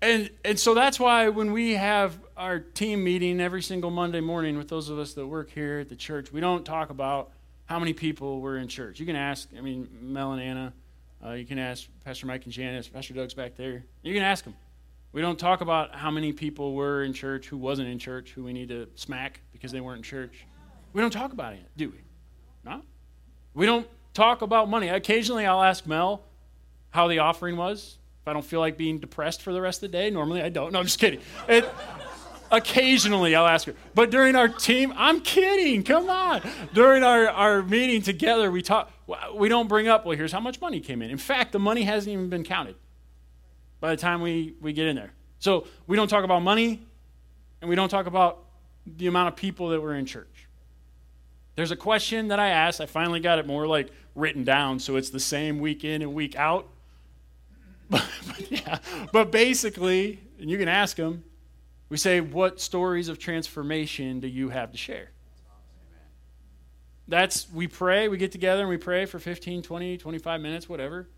And, 0.00 0.30
and 0.44 0.58
so 0.58 0.74
that's 0.74 1.00
why 1.00 1.28
when 1.28 1.52
we 1.52 1.74
have 1.74 2.18
our 2.36 2.60
team 2.60 3.02
meeting 3.02 3.40
every 3.40 3.62
single 3.62 3.90
Monday 3.90 4.20
morning 4.20 4.56
with 4.56 4.68
those 4.68 4.90
of 4.90 4.98
us 4.98 5.14
that 5.14 5.26
work 5.26 5.50
here 5.50 5.80
at 5.80 5.88
the 5.88 5.96
church, 5.96 6.32
we 6.32 6.40
don't 6.40 6.64
talk 6.64 6.90
about 6.90 7.30
how 7.66 7.78
many 7.78 7.92
people 7.92 8.40
were 8.40 8.58
in 8.58 8.68
church. 8.68 9.00
You 9.00 9.06
can 9.06 9.16
ask, 9.16 9.48
I 9.56 9.60
mean, 9.60 9.88
Mel 10.00 10.32
and 10.32 10.42
Anna, 10.42 10.72
uh, 11.24 11.32
you 11.32 11.44
can 11.44 11.58
ask 11.58 11.88
Pastor 12.04 12.26
Mike 12.26 12.44
and 12.44 12.52
Janice, 12.52 12.86
Pastor 12.88 13.12
Doug's 13.12 13.34
back 13.34 13.56
there. 13.56 13.84
You 14.02 14.14
can 14.14 14.22
ask 14.22 14.44
them. 14.44 14.54
We 15.12 15.22
don't 15.22 15.38
talk 15.38 15.62
about 15.62 15.94
how 15.94 16.10
many 16.10 16.32
people 16.32 16.74
were 16.74 17.02
in 17.02 17.12
church, 17.12 17.48
who 17.48 17.56
wasn't 17.56 17.88
in 17.88 17.98
church, 17.98 18.32
who 18.32 18.44
we 18.44 18.52
need 18.52 18.68
to 18.68 18.88
smack 18.94 19.40
because 19.52 19.72
they 19.72 19.80
weren't 19.80 19.98
in 19.98 20.02
church. 20.02 20.46
We 20.92 21.00
don't 21.00 21.12
talk 21.12 21.32
about 21.32 21.54
it, 21.54 21.64
do 21.76 21.88
we? 21.88 21.98
No. 22.64 22.82
We 23.54 23.66
don't 23.66 23.86
talk 24.12 24.42
about 24.42 24.68
money. 24.68 24.88
Occasionally 24.88 25.46
I'll 25.46 25.62
ask 25.62 25.86
Mel 25.86 26.24
how 26.90 27.08
the 27.08 27.20
offering 27.20 27.56
was. 27.56 27.98
If 28.22 28.28
I 28.28 28.32
don't 28.34 28.44
feel 28.44 28.60
like 28.60 28.76
being 28.76 28.98
depressed 28.98 29.42
for 29.42 29.52
the 29.52 29.60
rest 29.60 29.82
of 29.82 29.90
the 29.90 29.96
day, 29.96 30.10
normally 30.10 30.42
I 30.42 30.50
don't. 30.50 30.72
No, 30.72 30.78
I'm 30.78 30.84
just 30.84 30.98
kidding. 30.98 31.20
It, 31.48 31.64
occasionally 32.50 33.34
I'll 33.34 33.46
ask 33.46 33.66
her. 33.66 33.74
But 33.94 34.10
during 34.10 34.36
our 34.36 34.48
team, 34.48 34.92
I'm 34.94 35.20
kidding. 35.20 35.84
Come 35.84 36.10
on. 36.10 36.42
During 36.74 37.02
our, 37.02 37.28
our 37.28 37.62
meeting 37.62 38.02
together, 38.02 38.50
we 38.50 38.60
talk. 38.60 38.92
We 39.34 39.48
don't 39.48 39.68
bring 39.68 39.88
up, 39.88 40.04
well, 40.04 40.16
here's 40.18 40.32
how 40.32 40.40
much 40.40 40.60
money 40.60 40.80
came 40.80 41.00
in. 41.00 41.10
In 41.10 41.16
fact, 41.16 41.52
the 41.52 41.58
money 41.58 41.84
hasn't 41.84 42.12
even 42.12 42.28
been 42.28 42.44
counted 42.44 42.76
by 43.80 43.90
the 43.90 43.96
time 43.96 44.20
we, 44.20 44.54
we 44.60 44.72
get 44.72 44.86
in 44.86 44.96
there. 44.96 45.12
So 45.38 45.66
we 45.86 45.96
don't 45.96 46.08
talk 46.08 46.24
about 46.24 46.42
money, 46.42 46.82
and 47.60 47.70
we 47.70 47.76
don't 47.76 47.88
talk 47.88 48.06
about 48.06 48.44
the 48.86 49.06
amount 49.06 49.28
of 49.28 49.36
people 49.36 49.68
that 49.68 49.80
were 49.80 49.94
in 49.94 50.06
church. 50.06 50.48
There's 51.54 51.70
a 51.70 51.76
question 51.76 52.28
that 52.28 52.38
I 52.38 52.48
asked. 52.48 52.80
I 52.80 52.86
finally 52.86 53.20
got 53.20 53.38
it 53.38 53.46
more 53.46 53.66
like 53.66 53.90
written 54.14 54.44
down, 54.44 54.78
so 54.78 54.96
it's 54.96 55.10
the 55.10 55.20
same 55.20 55.58
week 55.58 55.84
in 55.84 56.02
and 56.02 56.14
week 56.14 56.36
out. 56.36 56.68
But, 57.90 58.50
yeah, 58.50 58.78
but 59.12 59.32
basically, 59.32 60.20
and 60.38 60.50
you 60.50 60.58
can 60.58 60.68
ask 60.68 60.96
them, 60.96 61.24
we 61.88 61.96
say, 61.96 62.20
What 62.20 62.60
stories 62.60 63.08
of 63.08 63.18
transformation 63.18 64.20
do 64.20 64.28
you 64.28 64.50
have 64.50 64.70
to 64.72 64.76
share? 64.76 65.10
That's, 67.08 67.50
we 67.50 67.66
pray, 67.66 68.08
we 68.08 68.18
get 68.18 68.32
together 68.32 68.60
and 68.60 68.68
we 68.68 68.76
pray 68.76 69.06
for 69.06 69.18
15, 69.18 69.62
20, 69.62 69.96
25 69.96 70.40
minutes, 70.40 70.68
whatever. 70.68 71.08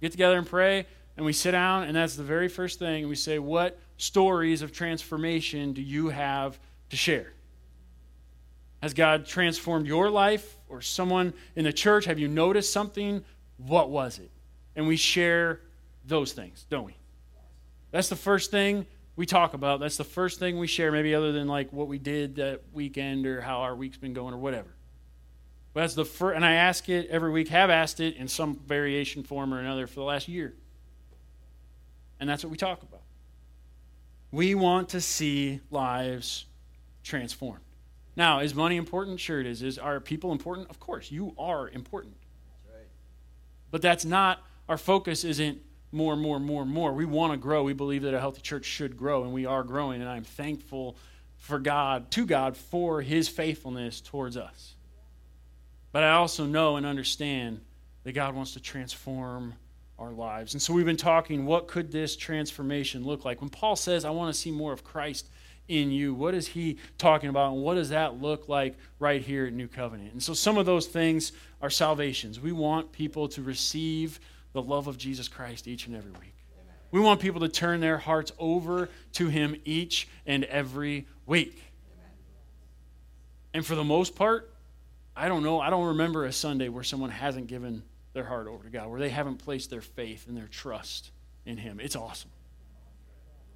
Get 0.00 0.10
together 0.10 0.36
and 0.36 0.46
pray, 0.46 0.86
and 1.18 1.26
we 1.26 1.32
sit 1.32 1.50
down, 1.50 1.82
and 1.82 1.96
that's 1.96 2.14
the 2.14 2.22
very 2.22 2.46
first 2.46 2.78
thing, 2.78 3.00
and 3.00 3.08
we 3.08 3.16
say, 3.16 3.40
What 3.40 3.76
stories 3.96 4.62
of 4.62 4.70
transformation 4.70 5.72
do 5.72 5.82
you 5.82 6.10
have 6.10 6.60
to 6.90 6.96
share? 6.96 7.32
Has 8.82 8.94
God 8.94 9.26
transformed 9.26 9.88
your 9.88 10.10
life 10.10 10.56
or 10.68 10.80
someone 10.80 11.34
in 11.56 11.64
the 11.64 11.72
church? 11.72 12.04
Have 12.04 12.20
you 12.20 12.28
noticed 12.28 12.72
something? 12.72 13.24
What 13.56 13.90
was 13.90 14.20
it? 14.20 14.30
And 14.76 14.86
we 14.86 14.96
share 14.96 15.60
those 16.06 16.32
things, 16.32 16.64
don't 16.70 16.84
we? 16.84 16.96
That's 17.90 18.08
the 18.08 18.14
first 18.14 18.52
thing 18.52 18.86
we 19.16 19.26
talk 19.26 19.54
about. 19.54 19.80
That's 19.80 19.96
the 19.96 20.04
first 20.04 20.38
thing 20.38 20.56
we 20.56 20.68
share, 20.68 20.92
maybe 20.92 21.16
other 21.16 21.32
than 21.32 21.48
like 21.48 21.72
what 21.72 21.88
we 21.88 21.98
did 21.98 22.36
that 22.36 22.62
weekend 22.72 23.26
or 23.26 23.40
how 23.40 23.62
our 23.62 23.74
week's 23.74 23.98
been 23.98 24.14
going 24.14 24.34
or 24.34 24.38
whatever. 24.38 24.72
But 25.74 25.80
that's 25.80 25.94
the 25.94 26.04
first, 26.04 26.36
and 26.36 26.44
I 26.44 26.52
ask 26.52 26.88
it 26.88 27.08
every 27.10 27.32
week, 27.32 27.48
have 27.48 27.70
asked 27.70 27.98
it 27.98 28.14
in 28.14 28.28
some 28.28 28.60
variation 28.68 29.24
form 29.24 29.52
or 29.52 29.58
another 29.58 29.88
for 29.88 29.96
the 29.96 30.06
last 30.06 30.28
year. 30.28 30.54
And 32.20 32.28
that's 32.28 32.42
what 32.42 32.50
we 32.50 32.56
talk 32.56 32.82
about. 32.82 33.02
We 34.30 34.54
want 34.54 34.90
to 34.90 35.00
see 35.00 35.60
lives 35.70 36.44
transformed. 37.02 37.62
Now, 38.16 38.40
is 38.40 38.54
money 38.54 38.76
important? 38.76 39.20
Sure 39.20 39.40
it 39.40 39.46
is. 39.46 39.62
Is 39.62 39.78
are 39.78 40.00
people 40.00 40.32
important? 40.32 40.68
Of 40.70 40.80
course, 40.80 41.10
you 41.10 41.34
are 41.38 41.68
important. 41.68 42.16
That's 42.64 42.76
right. 42.76 42.86
But 43.70 43.80
that's 43.80 44.04
not 44.04 44.42
our 44.68 44.76
focus 44.76 45.24
isn't 45.24 45.60
more, 45.92 46.16
more, 46.16 46.38
more, 46.38 46.66
more. 46.66 46.92
We 46.92 47.04
want 47.04 47.32
to 47.32 47.38
grow. 47.38 47.62
We 47.62 47.72
believe 47.72 48.02
that 48.02 48.14
a 48.14 48.20
healthy 48.20 48.42
church 48.42 48.64
should 48.64 48.96
grow, 48.96 49.22
and 49.22 49.32
we 49.32 49.46
are 49.46 49.62
growing, 49.62 50.00
and 50.00 50.10
I'm 50.10 50.24
thankful 50.24 50.96
for 51.38 51.58
God, 51.58 52.10
to 52.10 52.26
God, 52.26 52.56
for 52.56 53.00
his 53.00 53.28
faithfulness 53.28 54.00
towards 54.00 54.36
us. 54.36 54.74
But 55.92 56.02
I 56.02 56.10
also 56.10 56.44
know 56.44 56.76
and 56.76 56.84
understand 56.84 57.60
that 58.04 58.12
God 58.12 58.34
wants 58.34 58.52
to 58.54 58.60
transform 58.60 59.54
our 59.98 60.12
lives. 60.12 60.54
And 60.54 60.62
so 60.62 60.72
we've 60.72 60.86
been 60.86 60.96
talking 60.96 61.44
what 61.44 61.66
could 61.66 61.90
this 61.90 62.16
transformation 62.16 63.04
look 63.04 63.24
like? 63.24 63.40
When 63.40 63.50
Paul 63.50 63.76
says, 63.76 64.04
I 64.04 64.10
want 64.10 64.32
to 64.32 64.40
see 64.40 64.50
more 64.50 64.72
of 64.72 64.84
Christ 64.84 65.28
in 65.66 65.90
you, 65.90 66.14
what 66.14 66.34
is 66.34 66.46
he 66.48 66.78
talking 66.96 67.28
about? 67.28 67.52
And 67.52 67.62
what 67.62 67.74
does 67.74 67.90
that 67.90 68.20
look 68.20 68.48
like 68.48 68.76
right 68.98 69.20
here 69.20 69.46
at 69.46 69.52
New 69.52 69.68
Covenant? 69.68 70.12
And 70.12 70.22
so 70.22 70.34
some 70.34 70.56
of 70.56 70.66
those 70.66 70.86
things 70.86 71.32
are 71.60 71.70
salvations. 71.70 72.40
We 72.40 72.52
want 72.52 72.92
people 72.92 73.28
to 73.28 73.42
receive 73.42 74.20
the 74.52 74.62
love 74.62 74.86
of 74.86 74.96
Jesus 74.96 75.28
Christ 75.28 75.66
each 75.66 75.86
and 75.86 75.96
every 75.96 76.12
week. 76.12 76.34
Amen. 76.54 76.74
We 76.90 77.00
want 77.00 77.20
people 77.20 77.40
to 77.40 77.48
turn 77.48 77.80
their 77.80 77.98
hearts 77.98 78.32
over 78.38 78.88
to 79.14 79.28
him 79.28 79.56
each 79.64 80.08
and 80.26 80.44
every 80.44 81.06
week. 81.26 81.62
Amen. 81.92 82.12
And 83.54 83.66
for 83.66 83.74
the 83.74 83.84
most 83.84 84.14
part, 84.14 84.54
I 85.16 85.26
don't 85.26 85.42
know, 85.42 85.60
I 85.60 85.70
don't 85.70 85.88
remember 85.88 86.24
a 86.24 86.32
Sunday 86.32 86.68
where 86.68 86.84
someone 86.84 87.10
hasn't 87.10 87.48
given 87.48 87.82
their 88.12 88.24
heart 88.24 88.46
over 88.46 88.64
to 88.64 88.70
God, 88.70 88.88
where 88.88 89.00
they 89.00 89.10
haven't 89.10 89.36
placed 89.36 89.70
their 89.70 89.80
faith 89.80 90.26
and 90.28 90.36
their 90.36 90.48
trust 90.48 91.10
in 91.44 91.56
Him. 91.56 91.80
It's 91.80 91.96
awesome. 91.96 92.30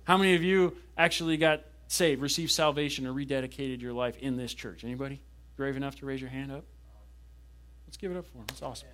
How 0.05 0.17
many 0.17 0.35
of 0.35 0.43
you 0.43 0.77
actually 0.97 1.37
got 1.37 1.63
saved, 1.89 2.21
received 2.23 2.51
salvation, 2.51 3.07
or 3.07 3.13
rededicated 3.13 3.81
your 3.81 3.93
life 3.93 4.17
in 4.19 4.37
this 4.37 4.53
church? 4.55 4.85
Anybody 4.85 5.21
brave 5.57 5.77
enough 5.77 5.97
to 5.97 6.07
raise 6.07 6.21
your 6.21 6.31
hand 6.31 6.51
up? 6.51 6.65
Let's 7.87 7.97
give 7.97 8.11
it 8.11 8.17
up 8.17 8.27
for 8.27 8.39
them. 8.39 8.47
It's 8.49 8.63
awesome. 8.63 8.89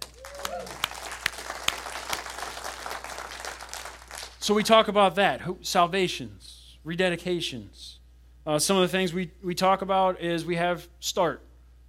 So 4.40 4.54
we 4.54 4.62
talk 4.62 4.88
about 4.88 5.16
that 5.16 5.42
salvations, 5.60 6.78
rededications. 6.84 7.96
Uh, 8.46 8.58
some 8.58 8.76
of 8.78 8.82
the 8.82 8.88
things 8.88 9.12
we, 9.12 9.30
we 9.42 9.54
talk 9.54 9.82
about 9.82 10.22
is 10.22 10.44
we 10.46 10.56
have 10.56 10.88
START. 11.00 11.42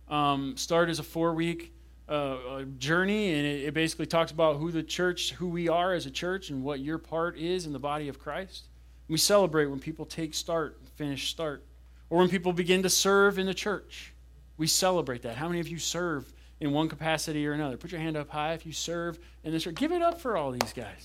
Um, 0.09 0.57
START 0.57 0.89
is 0.89 0.99
a 0.99 1.03
four 1.03 1.33
week 1.33 1.73
uh, 2.09 2.63
journey, 2.79 3.33
and 3.33 3.45
it, 3.45 3.65
it, 3.65 3.73
basically 3.73 4.07
talks 4.07 4.31
about 4.31 4.57
who 4.57 4.71
the 4.71 4.81
church, 4.81 5.33
who 5.33 5.47
we 5.47 5.69
are 5.69 5.93
as 5.93 6.07
a 6.07 6.11
church, 6.11 6.49
and 6.49 6.63
what 6.63 6.79
your 6.79 6.97
part 6.97 7.37
is 7.37 7.67
in 7.67 7.73
the 7.73 7.79
body 7.79 8.09
of 8.09 8.19
Christ. 8.19 8.67
We 9.07 9.17
celebrate 9.17 9.67
when 9.67 9.79
people 9.79 10.05
take 10.05 10.33
start, 10.33 10.79
finish 10.95 11.29
start, 11.29 11.63
or 12.09 12.17
when 12.17 12.29
people 12.29 12.51
begin 12.51 12.81
to 12.83 12.89
serve 12.89 13.37
in 13.37 13.45
the 13.45 13.53
church. 13.53 14.13
We 14.57 14.65
celebrate 14.65 15.21
that. 15.21 15.35
How 15.35 15.47
many 15.47 15.59
of 15.59 15.67
you 15.67 15.77
serve 15.77 16.33
in 16.59 16.71
one 16.71 16.89
capacity 16.89 17.45
or 17.47 17.53
another? 17.53 17.77
Put 17.77 17.91
your 17.91 18.01
hand 18.01 18.17
up 18.17 18.29
high 18.29 18.53
if 18.53 18.65
you 18.65 18.73
serve 18.73 19.19
in 19.43 19.51
this 19.51 19.63
church. 19.63 19.75
Give 19.75 19.91
it 19.91 20.01
up 20.01 20.19
for 20.19 20.35
all 20.35 20.51
these 20.51 20.73
guys. 20.73 20.99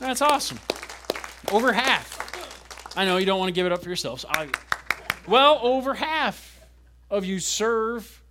That's 0.00 0.22
awesome. 0.22 0.58
Over 1.52 1.74
half. 1.74 2.96
I 2.96 3.04
know 3.04 3.18
you 3.18 3.26
don't 3.26 3.38
want 3.38 3.50
to 3.50 3.54
give 3.54 3.66
it 3.66 3.72
up 3.72 3.82
for 3.82 3.90
yourselves. 3.90 4.24
Well, 5.28 5.58
over 5.62 5.92
half 5.92 6.60
of 7.10 7.26
you 7.26 7.40
serve 7.40 8.22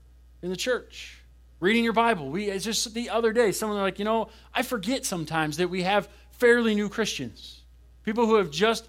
in 0.42 0.50
the 0.50 0.58
church 0.58 1.22
reading 1.60 1.84
your 1.84 1.94
Bible. 1.94 2.30
We 2.30 2.50
it's 2.50 2.66
just 2.66 2.94
the 2.94 3.10
other 3.10 3.34
day, 3.34 3.52
someone 3.52 3.80
like, 3.80 4.00
you 4.00 4.06
know, 4.06 4.30
I 4.54 4.62
forget 4.62 5.06
sometimes 5.06 5.58
that 5.58 5.70
we 5.70 5.84
have 5.84 6.10
fairly 6.32 6.76
new 6.76 6.90
Christians, 6.90 7.62
people 8.04 8.26
who 8.26 8.36
have 8.36 8.52
just 8.52 8.88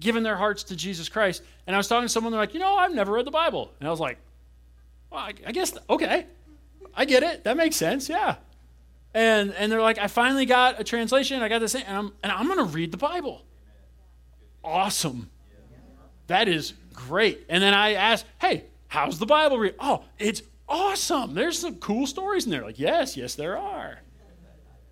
given 0.00 0.22
their 0.22 0.36
hearts 0.36 0.62
to 0.64 0.76
Jesus 0.76 1.08
Christ. 1.08 1.42
And 1.66 1.74
I 1.74 1.78
was 1.78 1.88
talking 1.88 2.06
to 2.06 2.08
someone, 2.08 2.32
they're 2.32 2.40
like, 2.40 2.54
you 2.54 2.60
know, 2.60 2.76
I've 2.76 2.94
never 2.94 3.12
read 3.12 3.26
the 3.26 3.30
Bible, 3.30 3.72
and 3.80 3.88
I 3.88 3.90
was 3.90 4.00
like, 4.00 4.18
well, 5.10 5.20
I, 5.20 5.34
I 5.46 5.52
guess 5.52 5.76
okay, 5.88 6.26
I 6.94 7.04
get 7.04 7.22
it. 7.22 7.44
That 7.44 7.56
makes 7.56 7.76
sense. 7.76 8.08
Yeah. 8.08 8.36
And 9.14 9.54
and 9.54 9.72
they're 9.72 9.80
like, 9.80 9.98
I 9.98 10.06
finally 10.06 10.46
got 10.46 10.80
a 10.80 10.84
translation. 10.84 11.42
I 11.42 11.48
got 11.48 11.60
this, 11.60 11.74
and 11.74 11.84
I'm 11.88 12.12
and 12.22 12.30
I'm 12.30 12.46
going 12.46 12.58
to 12.58 12.64
read 12.64 12.92
the 12.92 12.98
Bible. 12.98 13.42
Awesome. 14.62 15.30
That 16.26 16.46
is 16.46 16.74
great. 16.92 17.46
And 17.48 17.62
then 17.62 17.72
I 17.72 17.94
asked, 17.94 18.26
hey, 18.38 18.64
how's 18.88 19.18
the 19.18 19.24
Bible 19.24 19.58
read? 19.58 19.74
Oh, 19.78 20.04
it's 20.18 20.42
awesome. 20.68 21.34
There's 21.34 21.58
some 21.58 21.76
cool 21.76 22.06
stories 22.06 22.44
in 22.44 22.50
there. 22.50 22.62
Like, 22.62 22.78
yes, 22.78 23.16
yes, 23.16 23.34
there 23.34 23.58
are. 23.58 24.00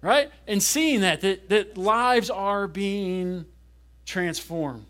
Right? 0.00 0.30
And 0.46 0.62
seeing 0.62 1.00
that, 1.00 1.20
that, 1.22 1.48
that 1.48 1.76
lives 1.76 2.30
are 2.30 2.68
being 2.68 3.44
transformed. 4.04 4.86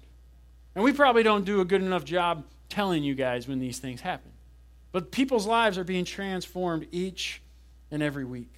And 0.74 0.84
we 0.84 0.92
probably 0.92 1.22
don't 1.22 1.44
do 1.44 1.60
a 1.60 1.64
good 1.64 1.82
enough 1.82 2.04
job 2.04 2.44
telling 2.68 3.02
you 3.02 3.14
guys 3.14 3.48
when 3.48 3.58
these 3.58 3.78
things 3.78 4.00
happen. 4.00 4.32
But 4.92 5.10
people's 5.10 5.46
lives 5.46 5.78
are 5.78 5.84
being 5.84 6.04
transformed 6.04 6.86
each 6.90 7.42
and 7.90 8.02
every 8.02 8.24
week. 8.24 8.52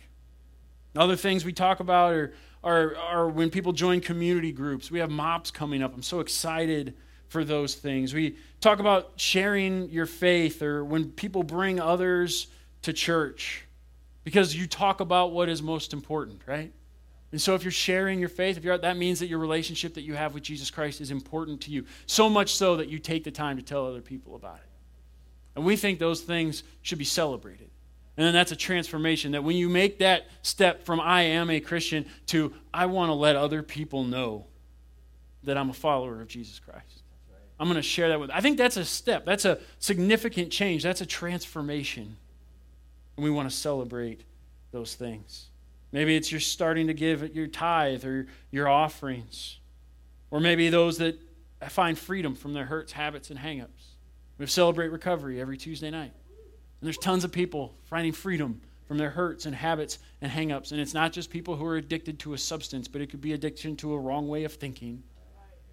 Other 0.97 1.17
things 1.17 1.45
we 1.45 1.53
talk 1.53 1.81
about 1.81 2.12
are, 2.12 2.35
are, 2.64 2.97
are 2.97 3.29
when 3.29 3.51
people 3.51 3.73
join 3.73 4.01
community 4.01 4.51
groups. 4.51 4.91
We 4.91 4.99
have 4.99 5.11
MOPS 5.11 5.51
coming 5.51 5.83
up. 5.83 5.95
I'm 5.95 6.03
so 6.03 6.21
excited 6.21 6.95
for 7.29 7.45
those 7.45 7.75
things. 7.75 8.14
We 8.14 8.37
talk 8.61 8.79
about 8.79 9.12
sharing 9.17 9.91
your 9.91 10.07
faith 10.07 10.62
or 10.62 10.85
when 10.85 11.11
people 11.11 11.43
bring 11.43 11.81
others 11.81 12.49
to 12.83 12.93
church 12.93 13.64
because 14.25 14.55
you 14.57 14.67
talk 14.67 15.01
about 15.01 15.33
what 15.33 15.49
is 15.49 15.62
most 15.62 15.93
important, 15.93 16.41
right? 16.47 16.73
And 17.31 17.41
so 17.41 17.55
if 17.55 17.62
you're 17.62 17.71
sharing 17.71 18.21
your 18.21 18.31
faith, 18.31 18.57
if 18.57 18.64
you're 18.64 18.79
that 18.79 18.97
means 18.97 19.21
that 19.21 19.29
your 19.29 19.38
relationship 19.38 19.95
that 19.95 20.03
you 20.03 20.14
have 20.14 20.33
with 20.33 20.43
Jesus 20.43 20.71
Christ 20.71 21.01
is 21.01 21.11
important 21.11 21.61
to 21.62 21.71
you. 21.71 21.85
So 22.07 22.29
much 22.31 22.55
so 22.55 22.77
that 22.77 22.88
you 22.88 22.99
take 22.99 23.25
the 23.25 23.31
time 23.31 23.57
to 23.59 23.62
tell 23.62 23.87
other 23.87 24.01
people 24.01 24.35
about 24.35 24.57
it. 24.57 24.62
And 25.55 25.64
we 25.64 25.77
think 25.77 25.99
those 25.99 26.23
things 26.23 26.62
should 26.83 26.99
be 26.99 27.05
celebrated. 27.05 27.71
And 28.17 28.27
then 28.27 28.35
that's 28.35 28.51
a 28.51 28.57
transformation 28.57 29.33
that 29.33 29.45
when 29.45 29.57
you 29.57 29.69
make 29.69 29.99
that 29.99 30.27
step 30.43 30.85
from 30.85 31.01
I 31.01 31.23
am 31.23 31.51
a 31.51 31.61
Christian 31.61 32.07
to 32.27 32.53
I 32.73 32.87
want 32.87 33.11
to 33.11 33.14
let 33.14 33.37
other 33.37 33.62
people 33.62 34.05
know 34.05 34.47
that 35.45 35.57
I'm 35.57 35.71
a 35.71 35.75
follower 35.75 36.21
of 36.21 36.29
Jesus 36.29 36.59
Christ. 36.59 36.98
I'm 37.61 37.66
going 37.66 37.77
to 37.77 37.83
share 37.83 38.09
that 38.09 38.21
with. 38.21 38.31
I 38.31 38.40
think 38.40 38.57
that's 38.57 38.77
a 38.77 38.85
step. 38.85 39.25
That's 39.25 39.44
a 39.44 39.59
significant 39.79 40.51
change. 40.53 40.83
That's 40.83 41.01
a 41.01 41.07
transformation. 41.07 42.16
And 43.16 43.25
we 43.25 43.31
want 43.31 43.51
to 43.51 43.57
celebrate 43.57 44.23
those 44.71 44.94
things. 44.94 45.47
Maybe 45.90 46.14
it's 46.14 46.31
you're 46.31 46.40
starting 46.40 46.87
to 46.87 46.94
give 46.94 47.35
your 47.35 47.47
tithe 47.47 48.05
or 48.05 48.27
your 48.51 48.68
offerings. 48.68 49.59
Or 50.31 50.40
maybe 50.40 50.68
those 50.68 50.99
that 50.99 51.18
find 51.68 51.99
freedom 51.99 52.35
from 52.35 52.53
their 52.53 52.66
hurts, 52.66 52.92
habits, 52.92 53.31
and 53.31 53.38
hangups. 53.38 53.94
We 54.37 54.47
Celebrate 54.47 54.88
Recovery 54.88 55.40
every 55.40 55.57
Tuesday 55.57 55.90
night. 55.90 56.12
And 56.81 56.87
there's 56.87 56.99
tons 56.99 57.25
of 57.25 57.33
people 57.33 57.75
finding 57.87 58.12
freedom 58.12 58.61
from 58.87 58.99
their 58.99 59.11
hurts 59.11 59.47
and 59.47 59.55
habits 59.55 59.99
and 60.21 60.31
hangups. 60.31 60.71
And 60.71 60.81
it's 60.81 60.94
not 60.94 61.12
just 61.12 61.29
people 61.29 61.57
who 61.57 61.66
are 61.66 61.77
addicted 61.77 62.21
to 62.21 62.35
a 62.35 62.38
substance, 62.38 62.87
but 62.87 63.01
it 63.01 63.11
could 63.11 63.21
be 63.21 63.33
addiction 63.33 63.75
to 63.77 63.94
a 63.94 63.99
wrong 63.99 64.29
way 64.29 64.44
of 64.44 64.55
thinking. 64.55 65.03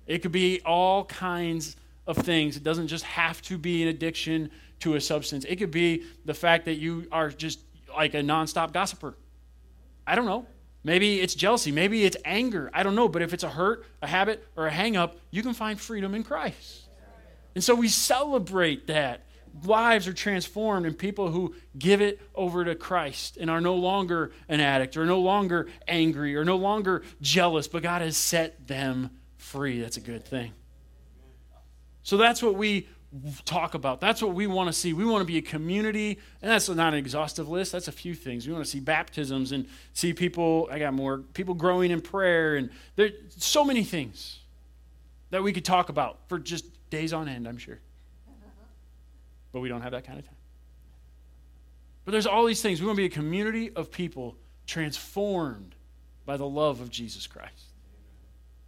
It 0.07 0.21
could 0.21 0.31
be 0.31 0.61
all 0.65 1.05
kinds 1.05 1.75
of 2.07 2.17
things. 2.17 2.57
It 2.57 2.63
doesn't 2.63 2.87
just 2.87 3.03
have 3.05 3.41
to 3.43 3.57
be 3.57 3.81
an 3.81 3.89
addiction 3.89 4.51
to 4.81 4.95
a 4.95 5.01
substance. 5.01 5.45
It 5.45 5.55
could 5.57 5.71
be 5.71 6.03
the 6.25 6.33
fact 6.33 6.65
that 6.65 6.75
you 6.75 7.07
are 7.11 7.29
just 7.29 7.59
like 7.95 8.13
a 8.13 8.21
nonstop 8.21 8.73
gossiper. 8.73 9.15
I 10.05 10.15
don't 10.15 10.25
know. 10.25 10.45
Maybe 10.83 11.19
it's 11.19 11.33
jealousy. 11.33 11.71
Maybe 11.71 12.05
it's 12.05 12.17
anger. 12.23 12.69
I 12.73 12.83
don't 12.83 12.95
know. 12.95 13.09
But 13.09 13.23
if 13.23 13.33
it's 13.33 13.43
a 13.43 13.49
hurt, 13.49 13.85
a 14.01 14.07
habit, 14.07 14.45
or 14.55 14.67
a 14.67 14.71
hang 14.71 14.95
up, 14.95 15.17
you 15.31 15.41
can 15.41 15.53
find 15.53 15.79
freedom 15.79 16.13
in 16.13 16.23
Christ. 16.23 16.83
And 17.55 17.63
so 17.63 17.73
we 17.73 17.87
celebrate 17.87 18.87
that 18.87 19.21
lives 19.63 20.07
are 20.07 20.13
transformed 20.13 20.85
and 20.85 20.97
people 20.97 21.31
who 21.31 21.55
give 21.79 22.01
it 22.01 22.21
over 22.35 22.65
to 22.65 22.75
Christ 22.75 23.37
and 23.37 23.49
are 23.49 23.61
no 23.61 23.75
longer 23.75 24.31
an 24.49 24.59
addict 24.59 24.97
or 24.97 25.05
no 25.05 25.19
longer 25.19 25.67
angry 25.87 26.35
or 26.35 26.43
no 26.43 26.57
longer 26.57 27.03
jealous, 27.21 27.67
but 27.67 27.81
God 27.81 28.01
has 28.01 28.17
set 28.17 28.67
them 28.67 29.09
free. 29.55 29.79
That's 29.79 29.97
a 29.97 30.01
good 30.01 30.25
thing. 30.25 30.51
So 32.03 32.17
that's 32.17 32.43
what 32.43 32.55
we 32.55 32.87
talk 33.45 33.73
about. 33.73 34.01
That's 34.01 34.21
what 34.21 34.35
we 34.35 34.47
want 34.47 34.67
to 34.67 34.73
see. 34.73 34.93
We 34.93 35.05
want 35.05 35.21
to 35.21 35.25
be 35.25 35.37
a 35.37 35.41
community, 35.41 36.19
and 36.41 36.51
that's 36.51 36.69
not 36.69 36.93
an 36.93 36.99
exhaustive 36.99 37.47
list. 37.47 37.71
That's 37.71 37.87
a 37.87 37.91
few 37.91 38.13
things. 38.13 38.47
We 38.47 38.53
want 38.53 38.65
to 38.65 38.69
see 38.69 38.79
baptisms 38.79 39.51
and 39.51 39.67
see 39.93 40.13
people, 40.13 40.67
I 40.71 40.79
got 40.79 40.93
more, 40.93 41.19
people 41.19 41.53
growing 41.53 41.91
in 41.91 42.01
prayer, 42.01 42.55
and 42.55 42.69
there's 42.95 43.13
so 43.37 43.63
many 43.63 43.83
things 43.83 44.39
that 45.31 45.41
we 45.41 45.53
could 45.53 45.65
talk 45.65 45.89
about 45.89 46.19
for 46.27 46.37
just 46.37 46.65
days 46.89 47.13
on 47.13 47.27
end, 47.27 47.47
I'm 47.47 47.57
sure 47.57 47.79
but 49.55 49.61
we 49.61 49.69
don't 49.69 49.79
have 49.79 49.93
that 49.93 50.03
kind 50.03 50.19
of 50.19 50.25
time. 50.25 50.35
But 52.03 52.11
there's 52.11 52.27
all 52.27 52.45
these 52.45 52.61
things. 52.61 52.81
We 52.81 52.87
want 52.87 52.97
to 52.97 53.03
be 53.03 53.05
a 53.05 53.09
community 53.09 53.71
of 53.73 53.89
people 53.89 54.35
transformed 54.67 55.75
by 56.25 56.35
the 56.35 56.45
love 56.45 56.81
of 56.81 56.89
Jesus 56.89 57.25
Christ. 57.25 57.71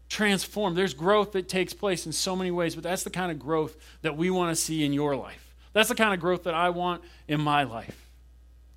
Transformed. 0.10 0.78
There's 0.78 0.94
growth 0.94 1.34
that 1.34 1.50
takes 1.50 1.74
place 1.74 2.06
in 2.06 2.12
so 2.12 2.36
many 2.36 2.52
ways, 2.52 2.76
but 2.76 2.84
that's 2.84 3.04
the 3.04 3.10
kind 3.10 3.32
of 3.32 3.40
growth 3.40 3.76
that 4.02 4.16
we 4.16 4.30
want 4.30 4.56
to 4.56 4.56
see 4.56 4.86
in 4.86 4.94
your 4.94 5.16
life. 5.16 5.54
That's 5.74 5.90
the 5.90 5.96
kind 5.96 6.14
of 6.14 6.20
growth 6.20 6.44
that 6.44 6.54
I 6.54 6.70
want 6.70 7.04
in 7.28 7.42
my 7.42 7.64
life. 7.64 8.10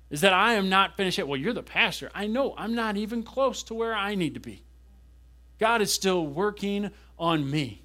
Is 0.09 0.21
that 0.21 0.33
I 0.33 0.53
am 0.53 0.67
not 0.67 0.97
finished 0.97 1.17
yet. 1.17 1.27
Well, 1.27 1.39
you're 1.39 1.53
the 1.53 1.63
pastor. 1.63 2.11
I 2.13 2.27
know 2.27 2.53
I'm 2.57 2.75
not 2.75 2.97
even 2.97 3.23
close 3.23 3.63
to 3.63 3.73
where 3.73 3.95
I 3.95 4.15
need 4.15 4.33
to 4.33 4.41
be. 4.41 4.63
God 5.57 5.81
is 5.81 5.93
still 5.93 6.27
working 6.27 6.91
on 7.17 7.49
me. 7.49 7.81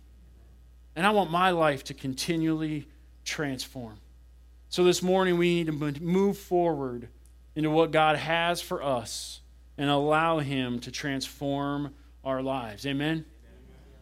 And 0.96 1.06
I 1.06 1.10
want 1.10 1.30
my 1.30 1.50
life 1.50 1.84
to 1.84 1.94
continually 1.94 2.88
transform. 3.24 3.98
So 4.70 4.82
this 4.82 5.02
morning, 5.02 5.38
we 5.38 5.62
need 5.62 5.66
to 5.66 6.02
move 6.02 6.38
forward 6.38 7.08
into 7.54 7.70
what 7.70 7.90
God 7.90 8.16
has 8.16 8.60
for 8.60 8.82
us 8.82 9.40
and 9.78 9.88
allow 9.88 10.38
Him 10.38 10.80
to 10.80 10.90
transform 10.90 11.94
our 12.24 12.42
lives. 12.42 12.86
Amen? 12.86 13.24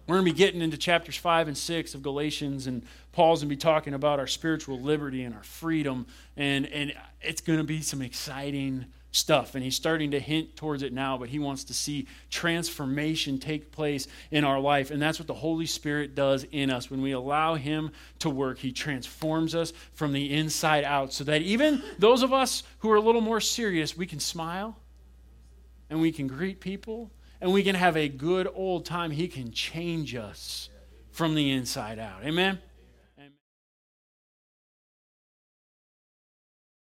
We're 0.06 0.16
going 0.16 0.26
to 0.26 0.32
be 0.32 0.36
getting 0.36 0.60
into 0.60 0.76
chapters 0.76 1.16
5 1.16 1.48
and 1.48 1.56
6 1.56 1.94
of 1.94 2.02
Galatians, 2.02 2.66
and 2.66 2.82
Paul's 3.12 3.40
going 3.40 3.48
to 3.48 3.56
be 3.56 3.60
talking 3.60 3.94
about 3.94 4.18
our 4.18 4.26
spiritual 4.26 4.78
liberty 4.78 5.24
and 5.24 5.34
our 5.34 5.42
freedom. 5.42 6.06
And, 6.36 6.66
and 6.66 6.92
it's 7.22 7.40
going 7.40 7.58
to 7.58 7.64
be 7.64 7.80
some 7.80 8.02
exciting 8.02 8.84
stuff. 9.12 9.54
And 9.54 9.64
he's 9.64 9.76
starting 9.76 10.10
to 10.10 10.20
hint 10.20 10.56
towards 10.56 10.82
it 10.82 10.92
now, 10.92 11.16
but 11.16 11.30
he 11.30 11.38
wants 11.38 11.64
to 11.64 11.74
see 11.74 12.06
transformation 12.30 13.38
take 13.38 13.72
place 13.72 14.06
in 14.30 14.44
our 14.44 14.60
life. 14.60 14.90
And 14.90 15.00
that's 15.00 15.18
what 15.18 15.28
the 15.28 15.34
Holy 15.34 15.66
Spirit 15.66 16.14
does 16.14 16.44
in 16.52 16.70
us. 16.70 16.90
When 16.90 17.00
we 17.00 17.12
allow 17.12 17.54
him 17.54 17.90
to 18.18 18.28
work, 18.28 18.58
he 18.58 18.72
transforms 18.72 19.54
us 19.54 19.72
from 19.92 20.12
the 20.12 20.34
inside 20.34 20.84
out 20.84 21.14
so 21.14 21.24
that 21.24 21.40
even 21.42 21.82
those 21.98 22.22
of 22.22 22.32
us 22.32 22.64
who 22.80 22.90
are 22.90 22.96
a 22.96 23.00
little 23.00 23.22
more 23.22 23.40
serious, 23.40 23.96
we 23.96 24.06
can 24.06 24.20
smile 24.20 24.76
and 25.88 26.00
we 26.00 26.12
can 26.12 26.26
greet 26.26 26.60
people 26.60 27.10
and 27.44 27.52
we 27.52 27.62
can 27.62 27.74
have 27.74 27.94
a 27.94 28.08
good 28.08 28.48
old 28.54 28.86
time. 28.86 29.10
He 29.10 29.28
can 29.28 29.52
change 29.52 30.14
us 30.14 30.70
from 31.10 31.34
the 31.34 31.50
inside 31.50 31.98
out. 31.98 32.24
Amen? 32.24 32.58